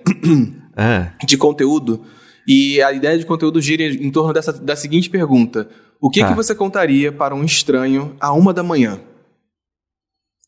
[0.76, 1.08] É.
[1.26, 2.02] de conteúdo
[2.48, 5.68] e a ideia de conteúdo gira em torno dessa, da seguinte pergunta:
[6.00, 6.28] O que, Tá.
[6.28, 9.00] que você contaria para um estranho a uma da manhã?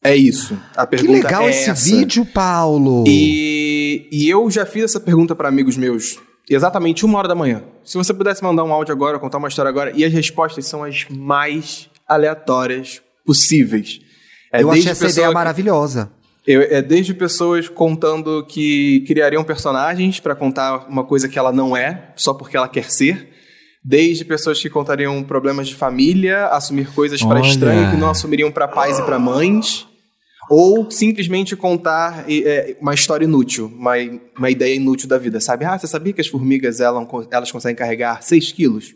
[0.05, 0.59] É isso.
[0.77, 1.85] A Que pergunta legal é esse essa.
[1.97, 3.05] vídeo, Paulo.
[3.07, 6.19] E, e eu já fiz essa pergunta para amigos meus
[6.51, 7.63] exatamente uma hora da manhã.
[7.85, 10.83] Se você pudesse mandar um áudio agora, contar uma história agora, e as respostas são
[10.83, 14.01] as mais aleatórias possíveis.
[14.53, 16.11] É eu achei essa ideia que- maravilhosa.
[16.47, 21.77] eu- é desde pessoas contando que criariam personagens para contar uma coisa que ela não
[21.77, 23.29] é, só porque ela quer ser.
[23.85, 28.69] Desde pessoas que contariam problemas de família, assumir coisas para estranhos que não assumiriam para
[28.69, 29.87] pais e para mães.
[30.49, 33.93] Ou simplesmente contar é, uma história inútil, uma,
[34.37, 35.65] uma ideia inútil da vida, sabe?
[35.65, 38.95] Ah, você sabia que as formigas elas, elas conseguem carregar 6 quilos?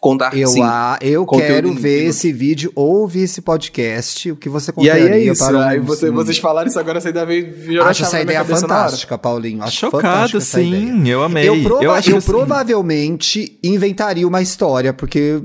[0.00, 0.60] Contar Eu, sim.
[0.62, 1.82] ah, eu quero inútil.
[1.82, 4.30] ver esse vídeo ou ouvir esse podcast.
[4.32, 5.42] O que você E aí é isso.
[5.44, 8.44] para um, Aí você- um- vocês falaram isso agora, essa ideia veio Acho essa ideia
[8.44, 9.62] fantástica, Paulinho.
[9.62, 11.08] Acho Chocado, sim.
[11.08, 11.48] Eu amei.
[11.48, 15.42] Eu, prova- acho eu assim- provavelmente inventaria uma história, porque.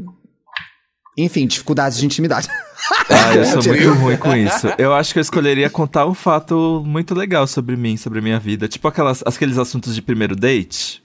[1.17, 2.47] Enfim, dificuldades de intimidade.
[3.09, 4.67] Ah, eu sou muito ruim com isso.
[4.77, 8.39] Eu acho que eu escolheria contar um fato muito legal sobre mim, sobre a minha
[8.39, 8.67] vida.
[8.69, 11.03] Tipo aquelas, aqueles assuntos de primeiro date.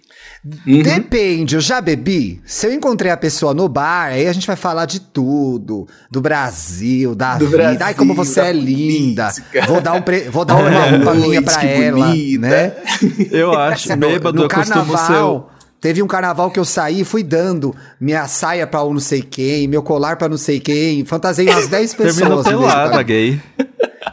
[0.66, 0.82] Uhum.
[0.82, 2.40] Depende, eu já bebi.
[2.44, 5.88] Se eu encontrei a pessoa no bar, aí a gente vai falar de tudo.
[6.10, 7.56] Do Brasil, da Do vida.
[7.56, 9.30] Brasil, Ai, como você é linda.
[9.30, 9.66] política.
[9.66, 12.06] Vou dar, um pre- vou dar uma roupa minha pra que ela.
[12.08, 12.38] bonita.
[12.46, 12.72] Né?
[13.32, 14.90] Eu acho, No- bêbado, no eu costumo ser.
[14.90, 18.92] o- carnaval, teve um carnaval que eu saí e fui dando minha saia pra um
[18.92, 22.16] não sei quem, meu colar pra não sei quem, fantasiei umas 10 pessoas.
[22.16, 23.40] Terminou no pelada, gay.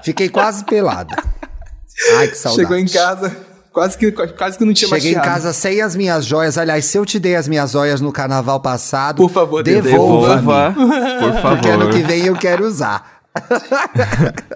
[0.04, 1.16] Fiquei quase pelada.
[2.18, 2.62] Ai, que saudade.
[2.62, 3.36] Chegou em casa,
[3.72, 6.58] quase que, quase que não tinha Cheguei em mais casa sem as minhas joias.
[6.58, 10.36] Aliás, se eu te dei as minhas joias no carnaval passado, Por favor, devolva.
[10.38, 12.08] Devolva, por Porque ano que favor.
[12.08, 13.22] vem eu quero usar.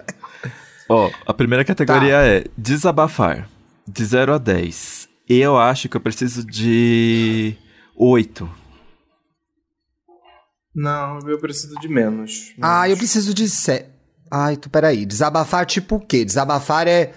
[0.88, 2.24] Ó, a primeira categoria Tá.
[2.26, 3.48] é desabafar.
[3.88, 5.08] De 0 a 10.
[5.28, 7.56] Eu acho que eu preciso de
[7.96, 8.48] 8.
[10.74, 12.52] Não, eu preciso de menos.
[12.60, 13.48] Ah, eu preciso de.
[13.48, 13.86] Se...
[14.30, 15.06] Ai, tu, peraí.
[15.06, 16.24] Desabafar tipo o quê?
[16.24, 17.12] Desabafar é.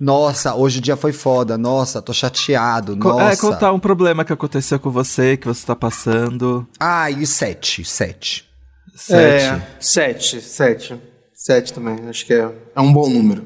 [0.00, 1.56] Nossa, hoje o dia foi foda.
[1.56, 2.96] Nossa, tô chateado.
[2.96, 3.32] Co- Nossa.
[3.32, 6.66] É, contar um problema que aconteceu com você, que você tá passando.
[6.80, 7.84] Ah, e sete.
[7.84, 8.44] Sete.
[8.96, 9.44] 7.
[9.44, 11.00] É, sete, sete.
[11.34, 13.44] Sete também, acho que é, é um bom número.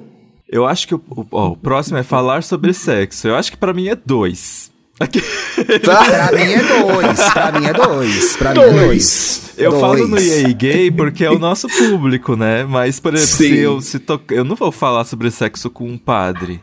[0.49, 3.27] Eu acho que o, o- ó, o próximo é falar sobre sexo.
[3.29, 3.97] Eu acho que pra mim é
[5.79, 5.81] 2.
[5.81, 7.21] Pra mim é dois.
[7.31, 8.37] Pra mim é dois.
[8.37, 9.43] Pra mim é dois.
[9.57, 9.81] Eu Dois.
[9.81, 12.65] falo no EA Gay porque é o nosso público, né?
[12.65, 13.49] Mas, por exemplo, Sim.
[13.55, 14.21] se eu, se to...
[14.31, 16.63] eu não vou falar sobre sexo com um padre.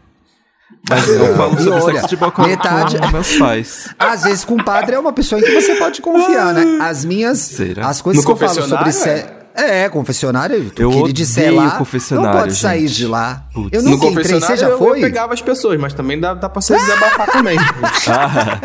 [0.90, 3.94] Mas eu falo sobre olha, sexo de boca metade- com meus pais.
[4.00, 6.78] Às vezes com o padre é uma pessoa em que você pode confiar, né?
[6.82, 7.40] As minhas.
[7.40, 7.88] Será?
[7.90, 9.45] As coisas No que eu falo sobre sexo.
[9.58, 10.70] É, confessionário.
[10.70, 12.98] Tu Eu que ele disser odeio lá, confessionário, não pode sair gente.
[12.98, 13.46] de lá.
[13.54, 13.70] Putz.
[13.72, 14.98] Eu No nunca entrei, você confessionário já eu, foi?
[14.98, 17.58] eu pegava as pessoas, mas também dá, dá pra você desabafar também.
[18.08, 18.60] Ah,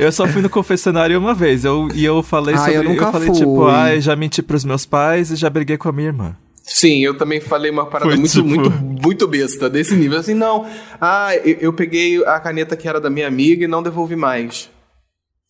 [0.00, 1.64] eu só fui no confessionário uma vez.
[1.64, 2.74] Eu, e eu falei Ah, sobre.
[2.74, 3.36] eu nunca falei, fui.
[3.38, 6.36] tipo, ah, eu já menti pros meus pais e já briguei com a minha irmã.
[6.64, 10.18] Sim, eu também falei uma parada Foi muito, tipo- muito, muito besta, desse nível.
[10.18, 10.66] Assim, não,
[11.00, 14.70] ah, eu, eu peguei a caneta que era da minha amiga e não devolvi mais.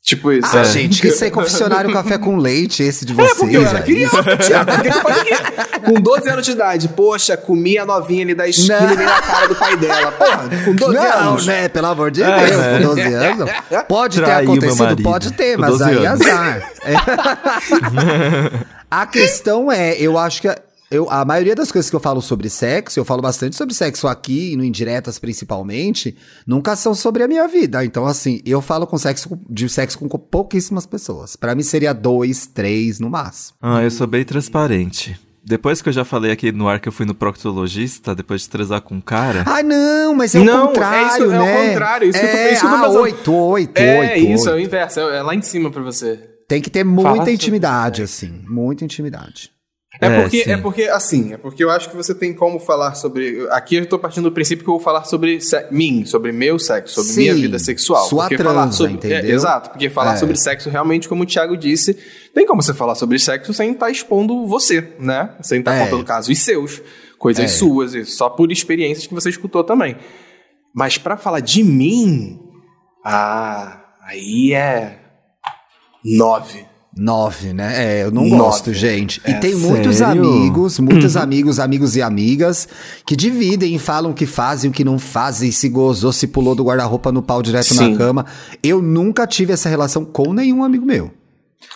[0.05, 0.49] Tipo isso.
[0.57, 0.65] Ah, é.
[0.65, 3.35] gente, que isso aí, confessionário café com leite, esse de É, vocês.
[3.39, 3.85] porque eu era aí.
[3.85, 4.71] criança, Thiago.
[5.85, 8.93] Com 12 anos de idade, poxa, comi a novinha ali da esquina Não.
[8.93, 10.13] e dei na cara do pai dela.
[10.13, 11.47] Porra, com 12 Não, anos.
[11.47, 11.69] né?
[11.69, 12.79] Pelo amor de É, Deus, né?
[12.79, 13.51] com 12 anos.
[13.89, 16.21] Pode ter Traiu meu acontecido, pode ter, mas 12 aí anos.
[16.21, 16.71] azar.
[16.85, 16.95] É.
[18.91, 20.59] a questão é, eu acho que a-
[20.93, 24.07] eu, a maioria das coisas que eu falo sobre sexo, eu falo bastante sobre sexo
[24.07, 27.85] aqui, no Indiretas principalmente, nunca são sobre a minha vida.
[27.85, 31.35] Então, assim, eu falo com sexo de sexo com pouquíssimas pessoas.
[31.37, 33.57] Pra mim seria dois, três no máximo.
[33.61, 35.19] Ah, eu sou bem transparente.
[35.45, 38.49] Depois que eu já falei aqui no ar que eu fui no proctologista, depois de
[38.49, 39.43] transar com um cara.
[39.45, 41.69] Ah, não, mas é o Não, é contrário, isso, é o né?
[41.69, 44.31] contrário, isso que eu tô- é, isso que eu tô ah, oito, oito, É, oito,
[44.31, 46.17] isso, é o inverso, é é lá em cima pra você.
[46.47, 48.41] Tem que ter Fala muita sobre intimidade, assim.
[48.49, 49.51] Muita intimidade.
[50.03, 50.51] É, É, porque, sim.
[50.51, 53.47] é porque, assim, é porque eu acho que você tem como falar sobre.
[53.51, 56.59] Aqui eu tô partindo do princípio que eu vou falar sobre se- mim, sobre meu
[56.59, 58.05] sexo, sobre Sim, minha vida sexual.
[58.09, 59.19] sua porque transa, falar sobre, entendeu?
[59.19, 60.17] é, exato, porque falar É.
[60.17, 61.97] sobre sexo realmente, como o Thiago disse,
[62.35, 65.37] tem como você falar sobre sexo sem estar expondo você, né?
[65.41, 65.85] Sem estar É.
[65.85, 66.83] contando casos seus,
[67.17, 67.49] coisas É.
[67.49, 69.97] suas, e só por experiências que você escutou também.
[70.75, 72.41] Mas pra falar de mim,
[73.05, 74.99] ah, aí é
[76.05, 76.67] nove.
[76.97, 77.73] Nove, né?
[78.01, 78.37] É, eu não Nove.
[78.37, 79.21] gosto, gente.
[79.27, 80.23] E É, tem muitos sério?
[80.23, 82.69] amigos, muitos amigos, amigos e amigas
[83.07, 86.55] que dividem e falam o que fazem, o que não fazem, se gozou, se pulou
[86.55, 87.93] do guarda-roupa no pau direto Sim.
[87.93, 88.27] na cama.
[88.63, 91.11] Eu nunca tive essa relação com nenhum amigo meu.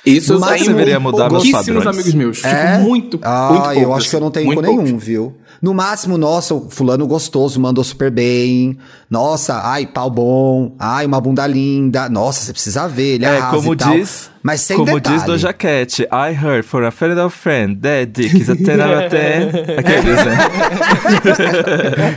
[0.04, 1.84] Isso eu Mas tenho deveria mudar meus padrões.
[1.86, 2.36] amigos meus.
[2.36, 2.78] Tipo, É?
[2.78, 5.04] muito, Ah, muito eu poucos, acho que eu não tenho muito nenhum, poucos.
[5.04, 5.34] viu?
[5.60, 8.78] No máximo, nossa, o fulano gostoso mandou super bem.
[9.10, 10.76] Nossa, ai, pau bom.
[10.78, 12.08] Ai, uma bunda linda.
[12.08, 13.92] Nossa, você precisa ver, ele É, arrasa como e tal.
[13.94, 15.16] diz, Mas sem como detalhe.
[15.16, 18.80] diz do Jaquete, I heard for a friend of friend that dick is a 10
[18.80, 19.54] out of 10.
[19.78, 20.36] Aqueles, né?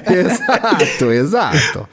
[0.05, 1.87] exato, exato.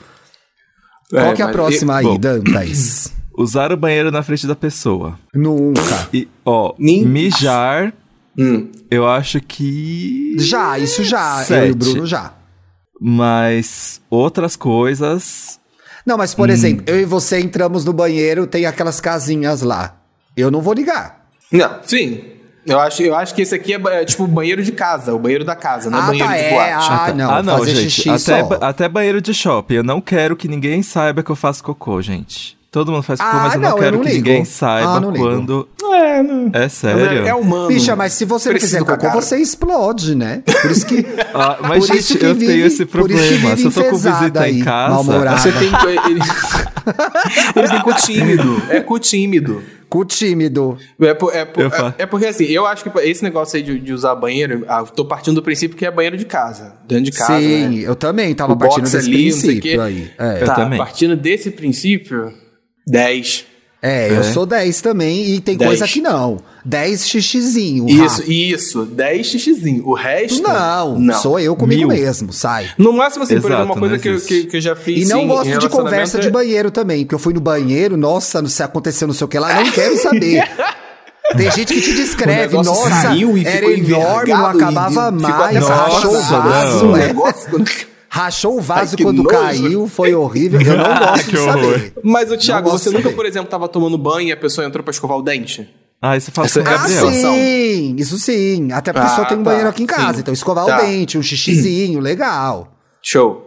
[1.12, 2.18] É, Qual que é a próxima aí, bom.
[2.18, 3.12] Dantas?
[3.36, 5.18] Usar o banheiro na frente da pessoa.
[5.34, 6.08] Nunca.
[6.12, 7.92] E, ó, Nem- mijar,
[8.38, 8.68] Hum.
[8.90, 10.36] eu acho que.
[10.38, 11.36] Já, isso já.
[11.38, 11.70] Eu e Sete.
[11.72, 12.32] o Bruno já.
[13.00, 15.60] Mas outras coisas.
[16.04, 16.36] Não, mas Hum.
[16.36, 19.96] por exemplo, eu e você entramos no banheiro, tem aquelas casinhas lá.
[20.36, 21.26] Eu não vou ligar.
[21.52, 22.22] Não, sim.
[22.64, 25.18] Eu acho, eu acho que esse aqui é, é tipo o banheiro de casa, o
[25.18, 26.88] banheiro da casa, não Ah, banheiro tá, de é, boate.
[26.90, 27.90] ah, não, ah, não, fazer gente.
[27.90, 28.58] xixi Até, só.
[28.60, 29.74] até banheiro de shopping.
[29.74, 32.56] Eu não quero que ninguém saiba que eu faço cocô, gente.
[32.70, 34.26] Todo mundo faz cocô, Ah, mas eu não, não eu quero não que ligo.
[34.28, 35.24] ninguém saiba Ah, não ligo.
[35.24, 35.68] quando.
[35.94, 36.50] É, não.
[36.52, 37.26] É sério?
[37.26, 37.68] É, humano.
[37.68, 40.42] Bicha, mas se você não Precisa fizer cocô, você explode, né?
[40.62, 41.06] Por isso que.
[41.32, 43.56] Ah, mas, por isso gente, que eu vive- tenho esse isso problema.
[43.56, 45.02] Se eu tô com visita aí, em casa.
[45.38, 45.68] Você tem.
[46.10, 46.20] Ele,
[47.56, 48.62] ele tem cu tímido.
[48.70, 49.62] É cu tímido.
[49.88, 50.76] Cu tímido.
[51.00, 53.62] É, por- é, por- Eu é, é porque assim, eu acho que esse negócio aí
[53.62, 56.74] de, de usar banheiro, ah, eu tô partindo do princípio que é banheiro de casa.
[56.88, 57.38] Dentro de casa.
[57.38, 57.82] Sim, né?
[57.88, 60.10] eu também tava O partindo desse ali, não princípio aí.
[60.18, 60.42] É.
[60.42, 60.78] Eu tá, também.
[60.78, 62.32] partindo desse princípio,
[62.86, 63.44] 10.
[63.82, 64.22] É, eu É.
[64.22, 65.68] sou 10 também e tem Dez.
[65.68, 66.38] coisa que não.
[66.64, 67.88] 10 xixizinho.
[67.88, 68.32] Isso, rápido.
[68.32, 68.84] isso.
[68.86, 69.86] 10 xixizinho.
[69.86, 70.42] O resto.
[70.42, 71.14] Não, não.
[71.20, 71.96] sou eu comigo Mil.
[71.96, 72.68] mesmo, sai.
[72.78, 75.06] No máximo, assim, por Exato, exemplo, uma coisa não que, que, que eu já fiz.
[75.06, 77.40] E não sim, em gosto de conversa de é- banheiro também, porque eu fui no
[77.40, 80.42] banheiro, nossa, não sei aconteceu não sei o que lá, não quero saber.
[81.36, 85.20] Tem gente que te descreve, O nossa, saiu e era ficou enorme, não acabava e
[85.20, 86.92] mais, até rachou o vaso, não.
[86.92, 87.06] o é.
[87.08, 87.64] negócio.
[88.16, 89.28] Rachou o vaso Ai, quando nojo.
[89.28, 90.60] caiu, foi horrível.
[90.60, 91.52] Eu não gosto Que de horror.
[91.74, 91.92] saber.
[92.02, 94.90] Mas, o Thiago, você nunca, por exemplo, tava tomando banho e a pessoa entrou pra
[94.90, 95.68] escovar o dente?
[96.00, 96.98] Ah, isso Essa com é Ah, Gabriel.
[97.10, 97.34] situação.
[97.34, 98.72] sim, isso sim.
[98.72, 100.20] Até porque Ah, só tem um tá, banheiro aqui em casa, sim.
[100.20, 100.78] então escovar Tá.
[100.78, 102.68] o dente, um xixizinho, legal.
[103.02, 103.44] Show.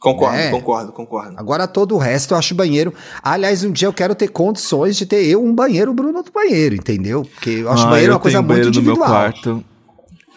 [0.00, 0.50] Concordo, É.
[0.50, 1.34] concordo, concordo.
[1.36, 2.92] Agora todo o resto eu acho banheiro.
[3.22, 6.32] Aliás, um dia eu quero ter condições de ter eu um banheiro, o Bruno outro
[6.32, 7.22] banheiro, entendeu?
[7.22, 9.08] Porque eu acho Ah, banheiro eu uma coisa muito no meu individual.
[9.08, 9.64] quarto.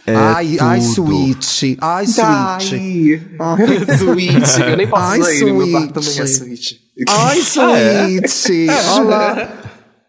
[0.09, 1.11] É ai, ai, tudo.
[1.11, 1.77] sweet.
[1.81, 3.21] Ai, sweet.
[3.39, 3.65] Ai,
[3.97, 4.61] sweet.
[4.69, 6.07] Eu nem posso Ai, ele, meu quarto sweet.
[6.07, 6.81] também é sweet.
[7.07, 8.69] Ai, Ah, sweet.
[8.91, 9.49] Olha lá.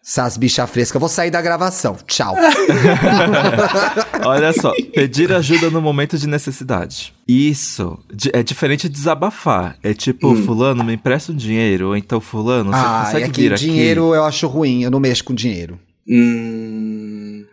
[0.03, 0.95] Essas bichas frescas.
[0.95, 1.95] Eu vou sair da gravação.
[2.07, 2.35] Tchau.
[4.25, 7.13] Olha só, pedir ajuda no momento de necessidade.
[7.27, 7.99] Isso
[8.33, 9.77] é diferente de desabafar.
[9.83, 11.89] É tipo, fulano, me empresta um dinheiro.
[11.89, 14.81] Ou então, fulano, você ah, consegue é que vir dinheiro eu acho ruim.
[14.83, 15.79] Eu não mexo com dinheiro.
[16.09, 16.90] Hum...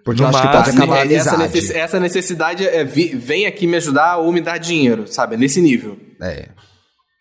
[0.08, 1.42] Porque No eu acho que pode acabar a É, essa, amizade.
[1.42, 5.34] necess- essa necessidade é vi- vem aqui me ajudar ou me dar dinheiro, sabe?
[5.34, 5.98] É nesse nível.
[6.22, 6.48] É.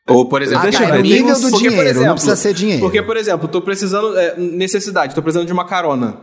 [0.07, 2.79] Ou, por exemplo, Ah, é nível do porque, por dinheiro, não exemplo, precisa ser dinheiro.
[2.81, 4.17] Porque, por exemplo, tô precisando.
[4.17, 6.15] é, necessidade, tô precisando de uma carona.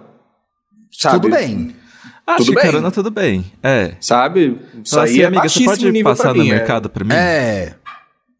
[0.90, 1.20] Sabe?
[1.20, 1.76] Tudo bem.
[2.26, 2.64] Acho Tudo que bem.
[2.64, 3.44] carona tudo bem.
[3.62, 3.92] É.
[4.00, 4.58] Sabe?
[4.82, 6.54] Isso Fala aí assim, é amiga, você pode passar no mim, é.
[6.54, 7.12] mercado pra mim?
[7.12, 7.74] É.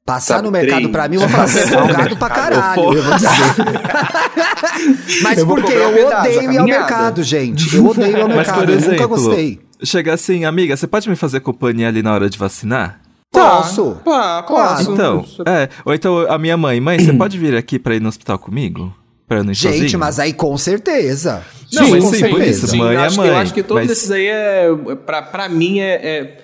[0.07, 0.93] Passar Sabe, no mercado três.
[0.93, 3.29] pra mim, eu vou falar assim, salgado pra caralho, Eu vou dizer.
[5.23, 7.75] Mas Eu porque eu odeio ir ao mercado, gente.
[7.75, 9.61] Eu odeio ir ao Mas, mercado, por eu nunca exemplo, gostei.
[9.83, 13.01] chega assim, amiga, você pode me fazer companhia ali na hora de vacinar?
[13.33, 13.95] Posso.
[14.05, 14.47] Tá, Claro.
[14.47, 14.93] posso.
[14.93, 15.69] Então, é.
[15.87, 18.95] Ou então a minha mãe, mãe, você pode vir aqui pra ir no hospital comigo?
[19.27, 19.99] Pra eu não ir Gente, sozinho?
[19.99, 21.43] mas aí com certeza.
[21.73, 23.63] Não, mas com sim, por isso, mãe eu é acho que- eu mãe, acho que
[23.63, 24.67] todos mas- esses aí é.
[25.07, 25.95] Pra, pra mim é.
[25.95, 26.39] é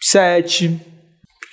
[0.00, 0.80] sete.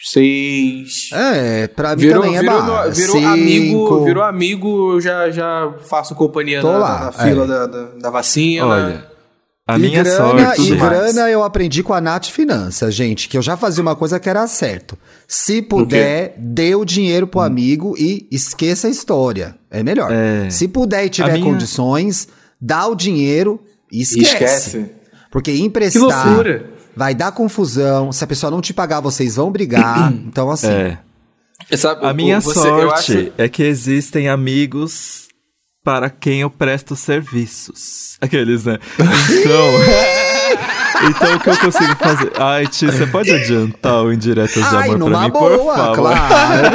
[0.03, 1.09] Seis.
[1.13, 2.89] É, pra mim Virou, também é virou, barra.
[2.89, 3.27] virou Cinco.
[3.29, 7.47] amigo, virou amigo, eu já, já faço companhia na, lá, na fila é.
[7.47, 8.65] da, da, da vacina.
[8.65, 9.11] Olha,
[9.67, 10.17] a e minha grana,
[10.55, 10.71] sorte.
[10.73, 14.19] E grana eu aprendi com a Nath Finanças, gente, que eu já fazia uma coisa
[14.19, 14.97] que era certo.
[15.27, 19.55] Se puder, dê o dinheiro pro amigo e esqueça a história.
[19.69, 20.11] É melhor.
[20.11, 20.49] É.
[20.49, 22.27] Se puder e tiver minha- condições,
[22.59, 23.61] dá o dinheiro
[23.91, 24.25] e E esquece.
[24.33, 24.91] esquece.
[25.31, 26.65] Porque Que emprestar loucura.
[26.95, 28.12] Vai dar confusão.
[28.12, 30.12] Se a pessoa não te pagar, vocês vão brigar.
[30.13, 30.67] então, assim.
[30.67, 30.97] É.
[31.77, 35.28] Sabe, A minha você- sorte acho- é que existem amigos
[35.84, 38.18] para quem eu presto serviços.
[38.20, 38.78] Aqueles, né?
[38.99, 41.07] Então.
[41.09, 42.32] então o que eu consigo fazer?
[42.39, 45.76] Ai, Tia, você pode adiantar o indireto de Ai, amor pra numa mim, por boa,
[45.76, 45.95] favor?
[45.95, 46.68] claro.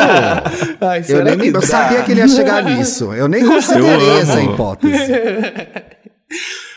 [0.81, 3.13] Ai, Eu, nem, que eu sabia que ele ia chegar nisso.
[3.13, 4.97] Eu nem considerei Eu essa hipótese.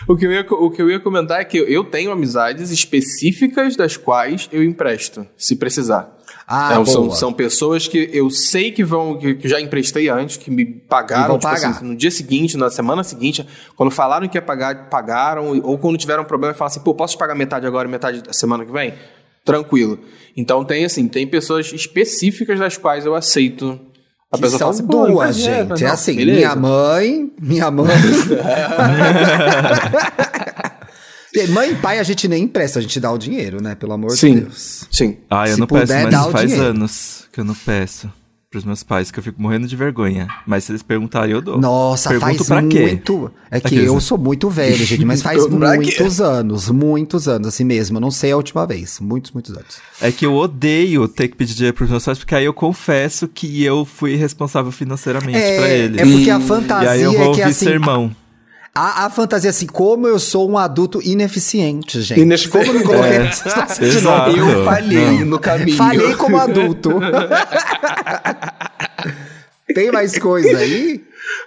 [0.10, 3.76] O que, eu ia, o que eu ia comentar é que eu tenho amizades específicas
[3.76, 6.18] das quais eu empresto, se precisar.
[6.47, 10.36] Ah, É, são, são pessoas que eu sei que vão, que, que já emprestei antes,
[10.36, 11.70] que me pagaram tipo pagar.
[11.70, 13.45] assim, no dia seguinte, na semana seguinte,
[13.76, 17.16] quando falaram que ia pagar, pagaram, ou quando tiveram um problema, falaram assim, pô, posso
[17.16, 18.95] te pagar metade agora e metade da semana que vem?
[19.45, 19.99] Tranquilo.
[20.36, 23.80] Então tem assim, tem pessoas específicas das quais eu aceito.
[24.32, 25.84] A Que pessoa são assim, duas, é, gente.
[25.84, 26.38] É assim, beleza.
[26.38, 27.88] minha mãe, minha mãe.
[31.49, 33.75] mãe e pai a gente nem empresta, a gente dá o dinheiro, né?
[33.75, 34.36] Pelo amor Sim.
[34.36, 34.86] de Deus.
[34.91, 35.17] Sim.
[35.30, 36.69] Ah, eu Se não peço, mas faz dinheiro.
[36.69, 38.11] anos que eu não peço
[38.50, 40.28] pros meus pais, que eu fico morrendo de vergonha.
[40.47, 41.60] Mas se eles perguntarem, eu dou.
[41.62, 42.80] Nossa, Pergunto faz pra quê?
[42.82, 43.32] muito.
[43.52, 45.84] É que Aqueles, eu sou muito velho, gente, mas faz pra quê?
[45.84, 47.97] muitos anos, muitos anos, assim mesmo.
[47.97, 49.00] Eu não sei a última vez.
[49.00, 49.78] Muitos, muitos anos.
[50.02, 53.28] É que eu odeio ter que pedir dinheiro pros meus pais, porque aí eu confesso
[53.28, 55.97] que eu fui responsável financeiramente É, pra eles.
[56.02, 57.66] é porque a e fantasia aí eu vou é que ouvir assim.
[57.66, 58.16] sermão.
[58.74, 62.49] A, a fantasia, assim, como eu sou um adulto ineficiente, gente.
[62.49, 64.38] Como eu me coloquei É, nessa situação de exato.
[64.38, 65.26] Eu falhei Não.
[65.26, 65.78] no caminho.
[65.78, 66.99] Falei como adulto.
[69.74, 71.03] Tem mais coisa aí?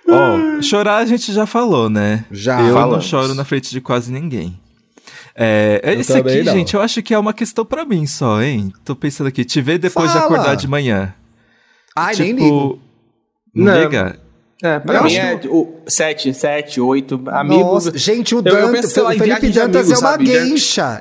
[0.09, 2.25] Ó, chorar a gente já falou, né?
[2.31, 2.61] Já.
[2.61, 3.05] Eu não Falamos.
[3.07, 4.59] choro na frente de quase ninguém.
[5.35, 6.53] É, Eu esse aqui, não.
[6.53, 8.73] gente, eu acho que é uma questão pra mim só, hein?
[8.85, 10.20] Tô pensando aqui, te ver depois Fala.
[10.20, 11.14] de acordar de manhã.
[11.97, 12.81] Ai, tipo, nem ligo.
[13.55, 13.83] Não, Não.
[13.83, 14.18] liga?
[14.63, 17.87] É, pra Eu mim é o 7, 7, 8 amigos.
[17.87, 20.25] Nossa, gente, o eu Dantas, penso, o Felipe Dantas é uma sabe?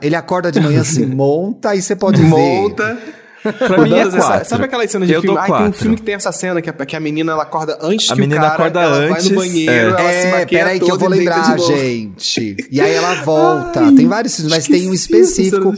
[0.01, 2.28] Ele acorda de manhã assim, monta, aí você pode ver.
[2.28, 2.97] Monta.
[3.43, 4.49] Pra mim é essa- quatro.
[4.49, 5.35] Sabe aquelas cenas de Eu filme?
[5.35, 5.79] dou Ai, tem um quatro.
[5.79, 8.21] filme que tem essa cena que a, que a menina ela acorda antes A que
[8.21, 9.87] menina o cara, acorda ela vai antes, no banheiro, é.
[9.87, 12.55] ela se É, maquia peraí que eu vou lembrar, gente.
[12.71, 13.81] E aí ela volta.
[13.81, 15.73] Ai, tem vários filmes, mas tem um cena específico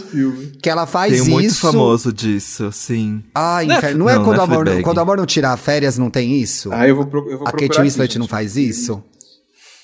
[0.62, 1.32] que ela faz Tem um isso.
[1.32, 3.24] muito famoso disso, sim.
[3.34, 4.00] Ai, Não é- inferno.
[4.00, 6.10] Não é não, quando, não o é amor, quando o amor não tira férias, não
[6.10, 6.70] tem isso?
[6.74, 9.02] Ah, eu vou, pro- eu vou a procurar Kate Winslet não faz isso?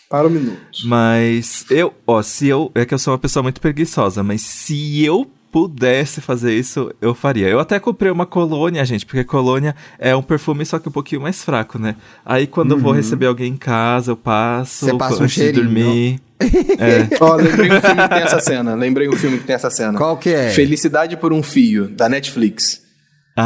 [0.09, 0.57] Para um minuto.
[0.85, 2.71] Mas eu, ó, se eu.
[2.73, 7.13] É que eu sou uma pessoa muito preguiçosa, mas se eu pudesse fazer isso, eu
[7.15, 7.47] faria.
[7.47, 11.21] Eu até comprei uma colônia, gente, porque colônia é um perfume só que um pouquinho
[11.21, 11.95] mais fraco, né?
[12.25, 15.41] Aí quando eu vou receber alguém em casa, eu passo, Você passa um antes de
[15.41, 15.63] cheirinho.
[15.65, 16.19] dormir.
[16.79, 17.17] É.
[17.19, 18.73] Ó, lembrei um filme que tem essa cena.
[18.75, 19.97] Lembrei um filme que tem essa cena.
[19.97, 20.49] Qual que é?
[20.51, 22.81] Felicidade por um Fio, da Netflix.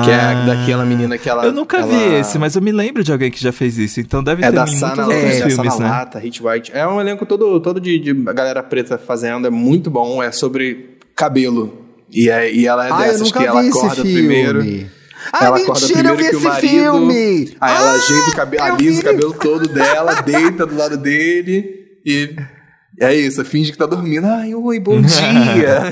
[0.04, 0.46] Que é Ah.
[0.46, 1.44] daquela menina que ela.
[1.46, 4.00] Eu nunca ela- vi esse, mas eu me lembro de alguém que já fez isso,
[4.00, 5.90] então deve É ter da em muitos Sana, outros é, da filmes, Sana né?
[5.92, 6.72] Lata, Hit White.
[6.74, 10.22] É um elenco todo, todo de, de galera preta fazendo, é muito bom.
[10.22, 11.83] É sobre cabelo.
[12.14, 14.62] E, é, e ela é eu dessas que ela acorda primeiro.
[14.62, 14.90] Ai,
[15.48, 16.70] ela acorda mentira, eu primeiro vi que o esse marido.
[16.70, 17.58] filme.
[17.62, 19.00] Aí ela Ah, ajeita o cabelo, eu alisa vi.
[19.00, 21.66] o cabelo todo dela, deita do lado dele
[22.06, 22.36] e.
[23.02, 24.28] É isso, finge que tá dormindo.
[24.28, 25.92] Ai, oi, bom dia.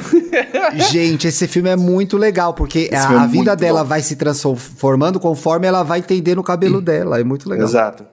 [0.91, 3.89] Gente, esse filme é muito legal, porque Esse a, é a vida dela bom.
[3.89, 7.19] vai se transformando conforme ela vai entendendo o cabelo dela.
[7.19, 7.67] É muito legal.
[7.67, 8.05] Exato.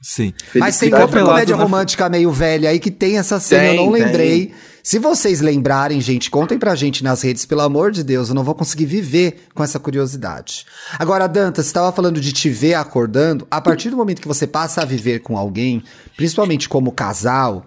[0.00, 0.32] Sim.
[0.54, 4.12] Mas tem outra comédia romântica meio velha aí que tem essa cena, Tem, eu não
[4.12, 4.52] tem.
[4.88, 8.42] Se vocês lembrarem, gente, contem pra gente nas redes, pelo amor de Deus, eu não
[8.42, 10.64] vou conseguir viver com essa curiosidade.
[10.98, 13.46] Agora, Dantas, você estava falando de te ver acordando.
[13.50, 15.82] A partir do momento que você passa a viver com alguém,
[16.16, 17.66] principalmente como casal,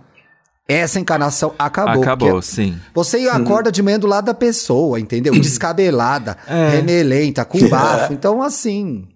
[0.68, 2.02] essa encarnação acabou.
[2.02, 2.80] Acabou, sim.
[2.92, 5.32] Você acorda de manhã do lado da pessoa, entendeu?
[5.40, 6.70] Descabelada, É.
[6.70, 8.14] remelenta, com bafo.
[8.18, 9.08] Então, assim,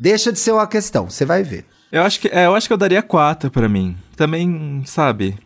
[0.00, 1.64] deixa de ser uma questão, você vai ver.
[1.92, 3.96] Eu acho que, é, eu acho que eu daria quatro pra mim.
[4.16, 5.38] Também, sabe?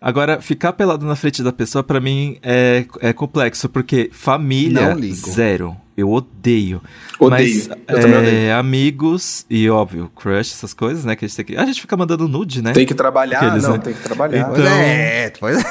[0.00, 5.76] Agora, ficar pelado na frente da pessoa, pra mim, é, é complexo, porque família, zero.
[5.96, 6.80] Eu odeio.
[7.18, 7.66] Odeio.
[7.68, 8.54] Mas, Eu é, odeio.
[8.56, 11.16] amigos e, óbvio, crush, essas coisas, né?
[11.16, 11.56] Que a gente tem que...
[11.56, 12.72] A gente fica mandando nude, né?
[12.72, 13.78] Tem que trabalhar, Aqueles, não, né?
[13.78, 14.48] tem que trabalhar.
[14.52, 15.58] Então- É, pois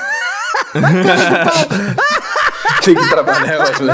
[2.83, 3.93] Tem que trabalhar, né?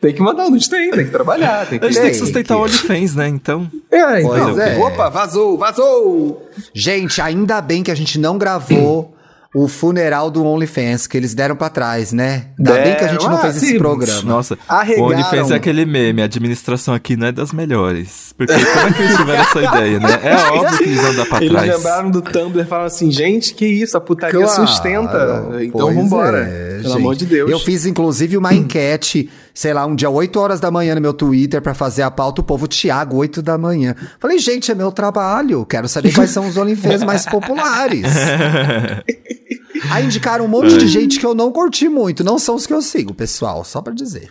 [0.00, 1.66] Tem que mandar onde tem, tem que trabalhar.
[1.66, 1.86] Tem que...
[1.86, 3.28] A gente tem que sustentar o OnlyFans, né?
[3.28, 3.70] Então...
[3.90, 4.60] É, Pois então.
[4.60, 4.76] é.
[4.78, 6.48] Opa, vazou, vazou!
[6.74, 9.14] Gente, ainda bem que a gente não gravou
[9.54, 12.48] o funeral do OnlyFans que eles deram pra trás, né?
[12.58, 13.78] Ainda bem que a gente não Deram, fez ah, esse sim.
[13.78, 14.22] programa.
[14.22, 15.08] Nossa, Arregaram.
[15.08, 18.34] o OnlyFans é aquele meme, a administração aqui não é das melhores.
[18.36, 20.20] Porque como é que eles tiveram essa ideia, né?
[20.22, 21.76] É óbvio que eles vão dar pra Eles trás.
[21.76, 25.48] lembraram do Tumblr e falaram assim, gente, que isso, a putaria Claro, sustenta.
[25.62, 26.40] Então vambora.
[26.46, 26.96] é, Pelo gente.
[26.98, 27.50] amor de Deus.
[27.50, 31.12] Eu fiz, inclusive, uma enquete, sei lá, um dia 8 horas da manhã no meu
[31.12, 32.40] Twitter pra fazer a pauta.
[32.40, 33.94] O povo, Thiago, 8 da manhã.
[34.18, 35.64] Falei, gente, é meu trabalho.
[35.66, 38.06] Quero saber quais são os OnlyFans mais populares.
[39.90, 42.24] Aí indicaram um monte de gente que eu não curti muito.
[42.24, 44.30] Não são os que eu sigo, pessoal, só pra dizer.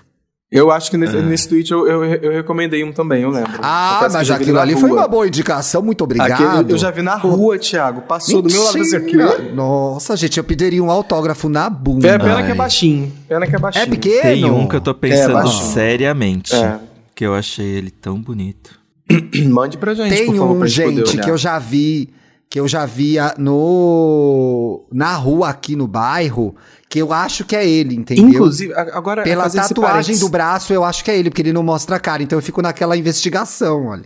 [0.49, 3.59] Eu acho que nesse, nesse tweet eu, eu, eu recomendei um também, eu lembro.
[3.61, 5.81] Ah, Confesso mas já aquilo ali foi uma boa indicação.
[5.81, 6.41] Muito obrigado.
[6.59, 8.01] Aquele eu já vi na rua, Thiago.
[8.03, 9.17] Passou do meu lado desse aqui.
[9.17, 9.53] Mentira.
[9.53, 12.07] Nossa, gente, eu pediria um autógrafo na bunda.
[12.07, 12.53] É, pena que é Ai.
[12.55, 13.11] baixinho.
[13.27, 13.83] Pena que é baixinho.
[13.83, 14.21] É pequeno?
[14.21, 15.73] Tem um que eu tô pensando baixinho.
[15.73, 16.55] seriamente.
[16.55, 16.79] É.
[17.13, 18.71] Que eu achei ele tão bonito.
[19.49, 21.23] Mande pra gente, Tem por favor, um, pra gente poder gente, olhar.
[21.25, 22.09] que eu já vi
[22.49, 26.55] que eu já via no na rua aqui no bairro,
[26.89, 28.29] que eu acho que é ele, entendeu?
[28.29, 31.51] Inclusive, agora Pela fazer esse tatuagem do braço, eu acho que é ele, porque ele
[31.51, 32.23] não mostra a cara.
[32.23, 34.05] Então eu fico naquela investigação ali.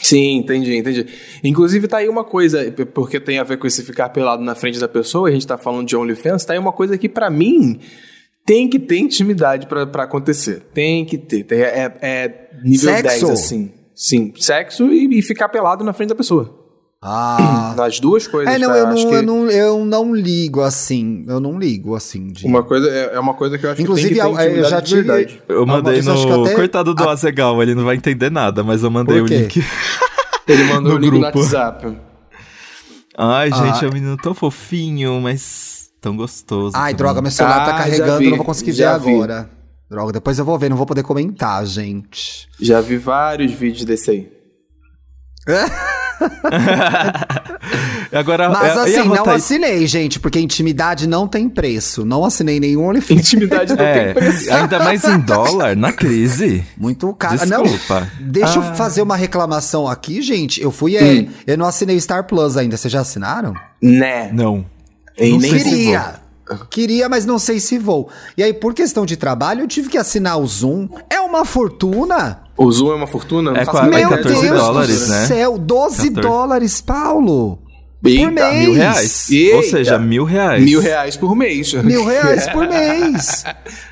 [0.00, 1.06] Sim, entendi, entendi.
[1.42, 4.78] Inclusive, tá aí uma coisa, porque tem a ver com esse ficar pelado na frente
[4.78, 7.28] da pessoa, e a gente tá falando de OnlyFans, tá aí uma coisa que, pra
[7.28, 7.80] mim,
[8.46, 10.62] tem que ter intimidade pra, pra acontecer.
[10.72, 11.42] Tem que ter.
[11.42, 13.26] Tem- é, é nível Sexo?
[13.26, 13.72] 10, assim.
[13.94, 16.59] Sim, sexo e, e ficar pelado na frente da pessoa.
[17.02, 17.72] Ah.
[17.76, 18.54] Nas duas coisas.
[18.54, 18.76] É, não, tá?
[18.78, 21.24] eu Acho não, que eu não, eu não ligo assim.
[21.26, 22.28] Eu não ligo assim.
[22.28, 22.46] De...
[22.46, 24.56] Uma coisa, é, é uma coisa que eu acho Inclusive, que tem que ter eu-
[24.56, 25.42] eu já tive- verdade.
[25.48, 26.44] Eu mandei que no.
[26.44, 29.64] até- Coitado do Azegal, ele não vai entender nada, mas eu mandei o link.
[30.48, 31.38] Ele mandou No o link no grupo.
[31.38, 31.96] WhatsApp.
[33.16, 33.86] Ai, gente, Ah.
[33.86, 36.76] é um menino tão fofinho, mas tão gostoso.
[36.76, 36.96] Ai, também.
[36.96, 39.10] droga, meu celular Ah, tá carregando, vi, eu não vou conseguir ver vi.
[39.14, 39.48] agora.
[39.88, 42.48] Droga, depois eu vou ver, não vou poder comentar, gente.
[42.60, 44.32] Já vi vários vídeos desse aí.
[48.12, 52.04] Agora, Mas é- assim, não assinei, gente, porque intimidade não tem preço.
[52.04, 53.20] Não assinei nenhum OnlyFans.
[53.20, 54.52] Intimidade não É, tem preço.
[54.52, 56.64] ainda mais em dólar, na crise.
[56.76, 57.38] Muito caro.
[57.46, 58.08] Não, Desculpa.
[58.20, 58.74] deixa eu Ah.
[58.74, 60.60] fazer uma reclamação aqui, gente.
[60.60, 61.28] Eu fui, é, Hum.
[61.46, 62.76] eu não assinei o Star Plus ainda.
[62.76, 63.54] Vocês já assinaram?
[63.80, 64.30] Né.
[64.32, 64.64] Não.
[65.18, 66.14] E Não nem sei se Queria.
[66.68, 68.08] Queria, mas não sei se vou.
[68.36, 70.88] E aí, por questão de trabalho, eu tive que assinar o Zoom.
[71.08, 72.40] É uma fortuna.
[72.62, 73.52] O Zoom é uma fortuna?
[73.52, 74.52] É faço qua- a é Meu menor Deus ideia.
[74.52, 75.26] 14 dólares, do né?
[75.26, 76.10] céu, 12 14.
[76.20, 77.58] dólares, Paulo.
[78.04, 78.54] Eita, por mês.
[78.66, 79.30] Mil reais.
[79.30, 79.56] Eita.
[79.56, 80.64] Ou seja, mil reais.
[80.64, 81.72] Mil reais por mês.
[81.74, 83.44] Mil reais por mês.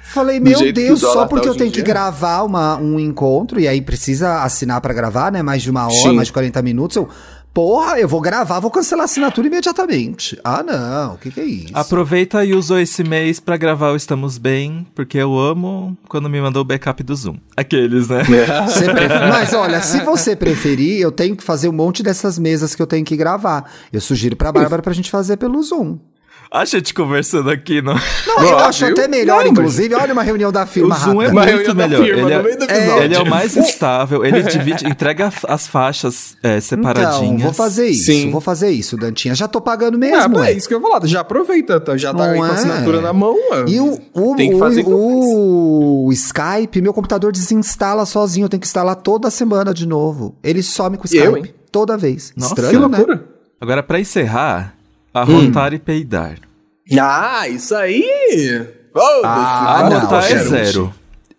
[0.05, 1.85] Falei, meu Deus, só tá porque eu hoje em tenho que dia.
[1.95, 5.43] gravar uma, um encontro, e aí precisa assinar pra gravar, né?
[5.43, 6.15] Mais de uma hora, Sim.
[6.15, 6.97] mais de 40 minutos.
[6.97, 7.09] Eu,
[7.53, 10.39] porra, eu vou gravar, vou cancelar a assinatura imediatamente.
[10.45, 11.73] Ah, não, o que, que é isso?
[11.75, 16.41] Aproveita e usou esse mês pra gravar o Estamos Bem, porque eu amo quando me
[16.41, 17.37] mandou o backup do Zoom.
[17.57, 18.23] Aqueles, né?
[18.25, 22.83] Pre- Mas olha, se você preferir, eu tenho que fazer um monte dessas mesas que
[22.83, 23.71] eu tenho que gravar.
[23.93, 25.99] Eu sugiro pra Bárbara pra gente fazer pelo Zoom.
[26.51, 27.95] A gente conversando aqui, não.
[28.27, 28.95] Não, eu Ah, acho viu?
[28.95, 29.95] até melhor, Não, mas- inclusive.
[29.95, 31.29] Olha uma reunião da firma O Zoom é.
[31.29, 32.03] Uma muito melhor.
[32.05, 33.03] firma ele, é, episódio.
[33.03, 37.23] ele é o mais estável, ele divide, entrega as faixas é, separadinhas.
[37.23, 38.31] Então, vou fazer isso, Sim.
[38.31, 39.35] vou fazer isso, Dantinha.
[39.35, 40.53] Já tô pagando Ah, mesmo, ué.
[40.53, 41.07] é isso que eu ia falar.
[41.07, 41.97] Já aproveita, tá?
[41.99, 42.51] já tá aí com a é?
[42.53, 43.35] assinatura na mão.
[43.51, 43.65] ué.
[43.69, 48.47] E o, o, Tem que fazer o, o Skype, meu computador desinstala sozinho.
[48.47, 50.35] Eu tenho que instalar toda semana de novo.
[50.43, 51.25] Ele some com o Skype.
[51.25, 51.55] Eu, hein?
[51.71, 52.33] Toda vez.
[52.35, 52.97] Nossa, Que Estranho, né?
[52.97, 53.25] loucura.
[53.61, 54.75] Agora, pra encerrar,
[55.27, 55.39] Hum.
[55.43, 56.39] arrotar e peidar.
[57.01, 58.67] Ah, isso aí!
[58.93, 59.21] Foda-se.
[59.25, 60.95] Ah, Nossa, não, Arrotar é zero.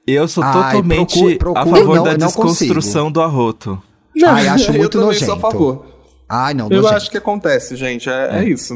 [0.08, 3.82] Eu sou Ai, totalmente procure- procure, a favor não, da eu desconstrução do arroto.
[4.16, 5.26] Não, Ai, acho eu muito também nojento.
[5.26, 5.86] sou a favor.
[6.28, 6.96] Ai, não, Eu nojento.
[6.96, 8.10] acho que acontece, gente.
[8.10, 8.74] É, é isso.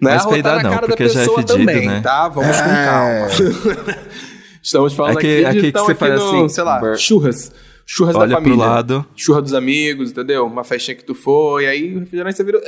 [0.00, 1.86] Não é Mas arrotar peidar na não, cara da porque já é pessoa fedido, também,
[1.88, 2.00] né?
[2.00, 2.28] tá?
[2.28, 2.84] Vamos com É.
[2.84, 3.96] calma.
[4.62, 6.64] Estamos falando É que- aqui é de que tão você aqui faz no, assim, sei
[6.64, 7.52] lá, churras.
[7.88, 8.64] Churras da Olha pro família.
[8.66, 9.06] lado.
[9.14, 10.44] Churra dos amigos, entendeu?
[10.46, 12.60] Uma festinha que tu foi, aí o refrigerante você vira...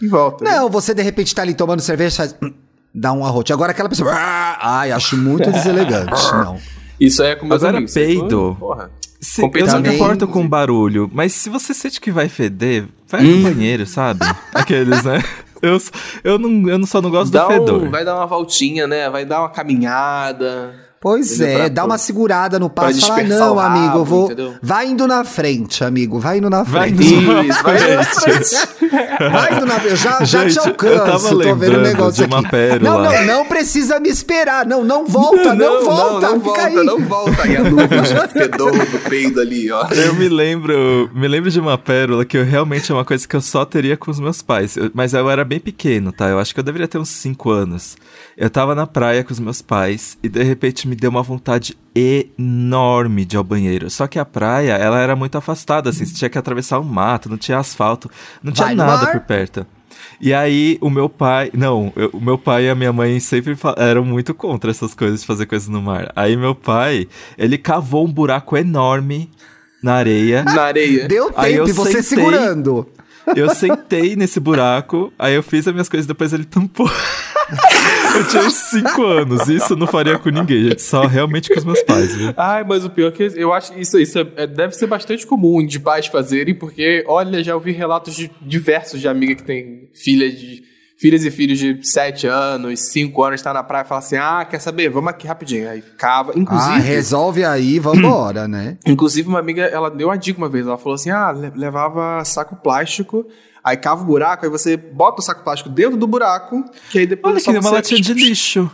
[0.00, 0.44] E volta.
[0.44, 2.36] Não, você de repente tá ali tomando cerveja, faz.
[2.42, 2.52] hum,
[2.94, 3.52] Dá um arrote.
[3.52, 4.10] Agora aquela pessoa.
[4.12, 6.10] "Ah", Ai, acho muito deselegante.
[6.32, 6.56] Não.
[6.98, 7.94] Isso aí é com meus Agora, amigos.
[7.94, 8.56] peido.
[8.58, 8.90] Porra.
[9.20, 13.24] Se, eu não me importo com barulho, mas se você sente que vai feder, vai
[13.24, 13.36] Hum.
[13.38, 14.20] no banheiro, sabe?
[14.54, 15.22] Aqueles, né?
[15.60, 15.76] Eu,
[16.22, 17.82] eu, não, eu não- só não gosto Dá do fedor.
[17.82, 19.10] um, vai dar uma voltinha, né?
[19.10, 20.72] Vai dar uma caminhada.
[21.00, 21.48] Pois Entendeu?
[21.48, 24.24] é, Pra- dá uma segurada no passo e fala, dispersar não, rabo, amigo, eu vou.
[24.26, 24.54] entendeu?
[24.60, 26.18] Vai indo na frente, amigo.
[26.18, 27.14] Vai indo na Vai frente.
[27.14, 28.68] indo- Isso, vai na frente.
[29.32, 29.96] Vai indo na frente.
[29.98, 31.04] Já, já Gente, te eu alcanço.
[31.04, 32.50] tava tô vendo o lembrando negócio de uma aqui.
[32.50, 32.80] pérola.
[33.02, 34.66] Não, não, não precisa me esperar.
[34.66, 36.28] Não, não volta, não, volta.
[36.28, 36.84] Não, fica volta, aí.
[36.86, 37.42] não volta.
[37.42, 39.86] Aí a nuvem de fedor do peido ali, ó.
[39.88, 43.34] Eu me lembro, me lembro de uma pérola que eu realmente é uma coisa que
[43.36, 44.76] eu só teria com os meus pais.
[44.76, 46.28] Eu- mas eu era bem pequeno, tá?
[46.28, 47.96] Eu acho que eu deveria ter uns 5 anos.
[48.36, 51.76] Eu tava na praia com os meus pais e de repente me deu uma vontade
[51.94, 53.88] enorme de ir ao banheiro.
[53.90, 57.28] Só que a praia, ela era muito afastada, assim, você tinha que atravessar um mato,
[57.28, 58.10] não tinha asfalto,
[58.42, 59.66] não tinha Vai no nada por perto.
[60.20, 61.50] E aí, o meu pai.
[61.54, 65.20] Não, eu- o meu pai e a minha mãe sempre eram muito contra essas coisas
[65.20, 66.10] de fazer coisas no mar.
[66.16, 69.30] Aí, meu pai, ele cavou um buraco enorme
[69.82, 70.42] na areia.
[70.42, 71.06] Na areia.
[71.06, 72.24] Deu Aí tempo eu e você sentei.
[72.24, 72.88] segurando.
[73.36, 76.90] Eu sentei nesse buraco, aí eu fiz as minhas coisas, depois ele tampou.
[78.16, 81.58] eu tinha uns 5 anos, isso eu não faria com ninguém, gente, só realmente com
[81.58, 82.32] os meus pais, viu?
[82.36, 85.26] Ai, mas o pior é que eu acho que isso, isso é- deve ser bastante
[85.26, 89.88] comum de pais fazerem, porque, olha, já ouvi relatos de diversos de amiga que tem
[89.94, 90.66] filha de.
[91.00, 94.44] Filhas e filhos de 7 anos, 5 anos, tá na praia e fala assim: ah,
[94.44, 94.88] quer saber?
[94.90, 95.70] Vamos aqui rapidinho.
[95.70, 96.32] Aí cava.
[96.34, 98.76] Inclusive, Ah, resolve aí, vambora, né?
[98.84, 100.66] Inclusive, uma amiga, ela deu uma dica uma vez.
[100.66, 103.24] Ela falou assim: ah, le- levava saco plástico,
[103.70, 107.06] aí cava o buraco, aí você bota o saco plástico dentro do buraco, que aí
[107.06, 108.70] depois Olha é que uma latinha de lixo.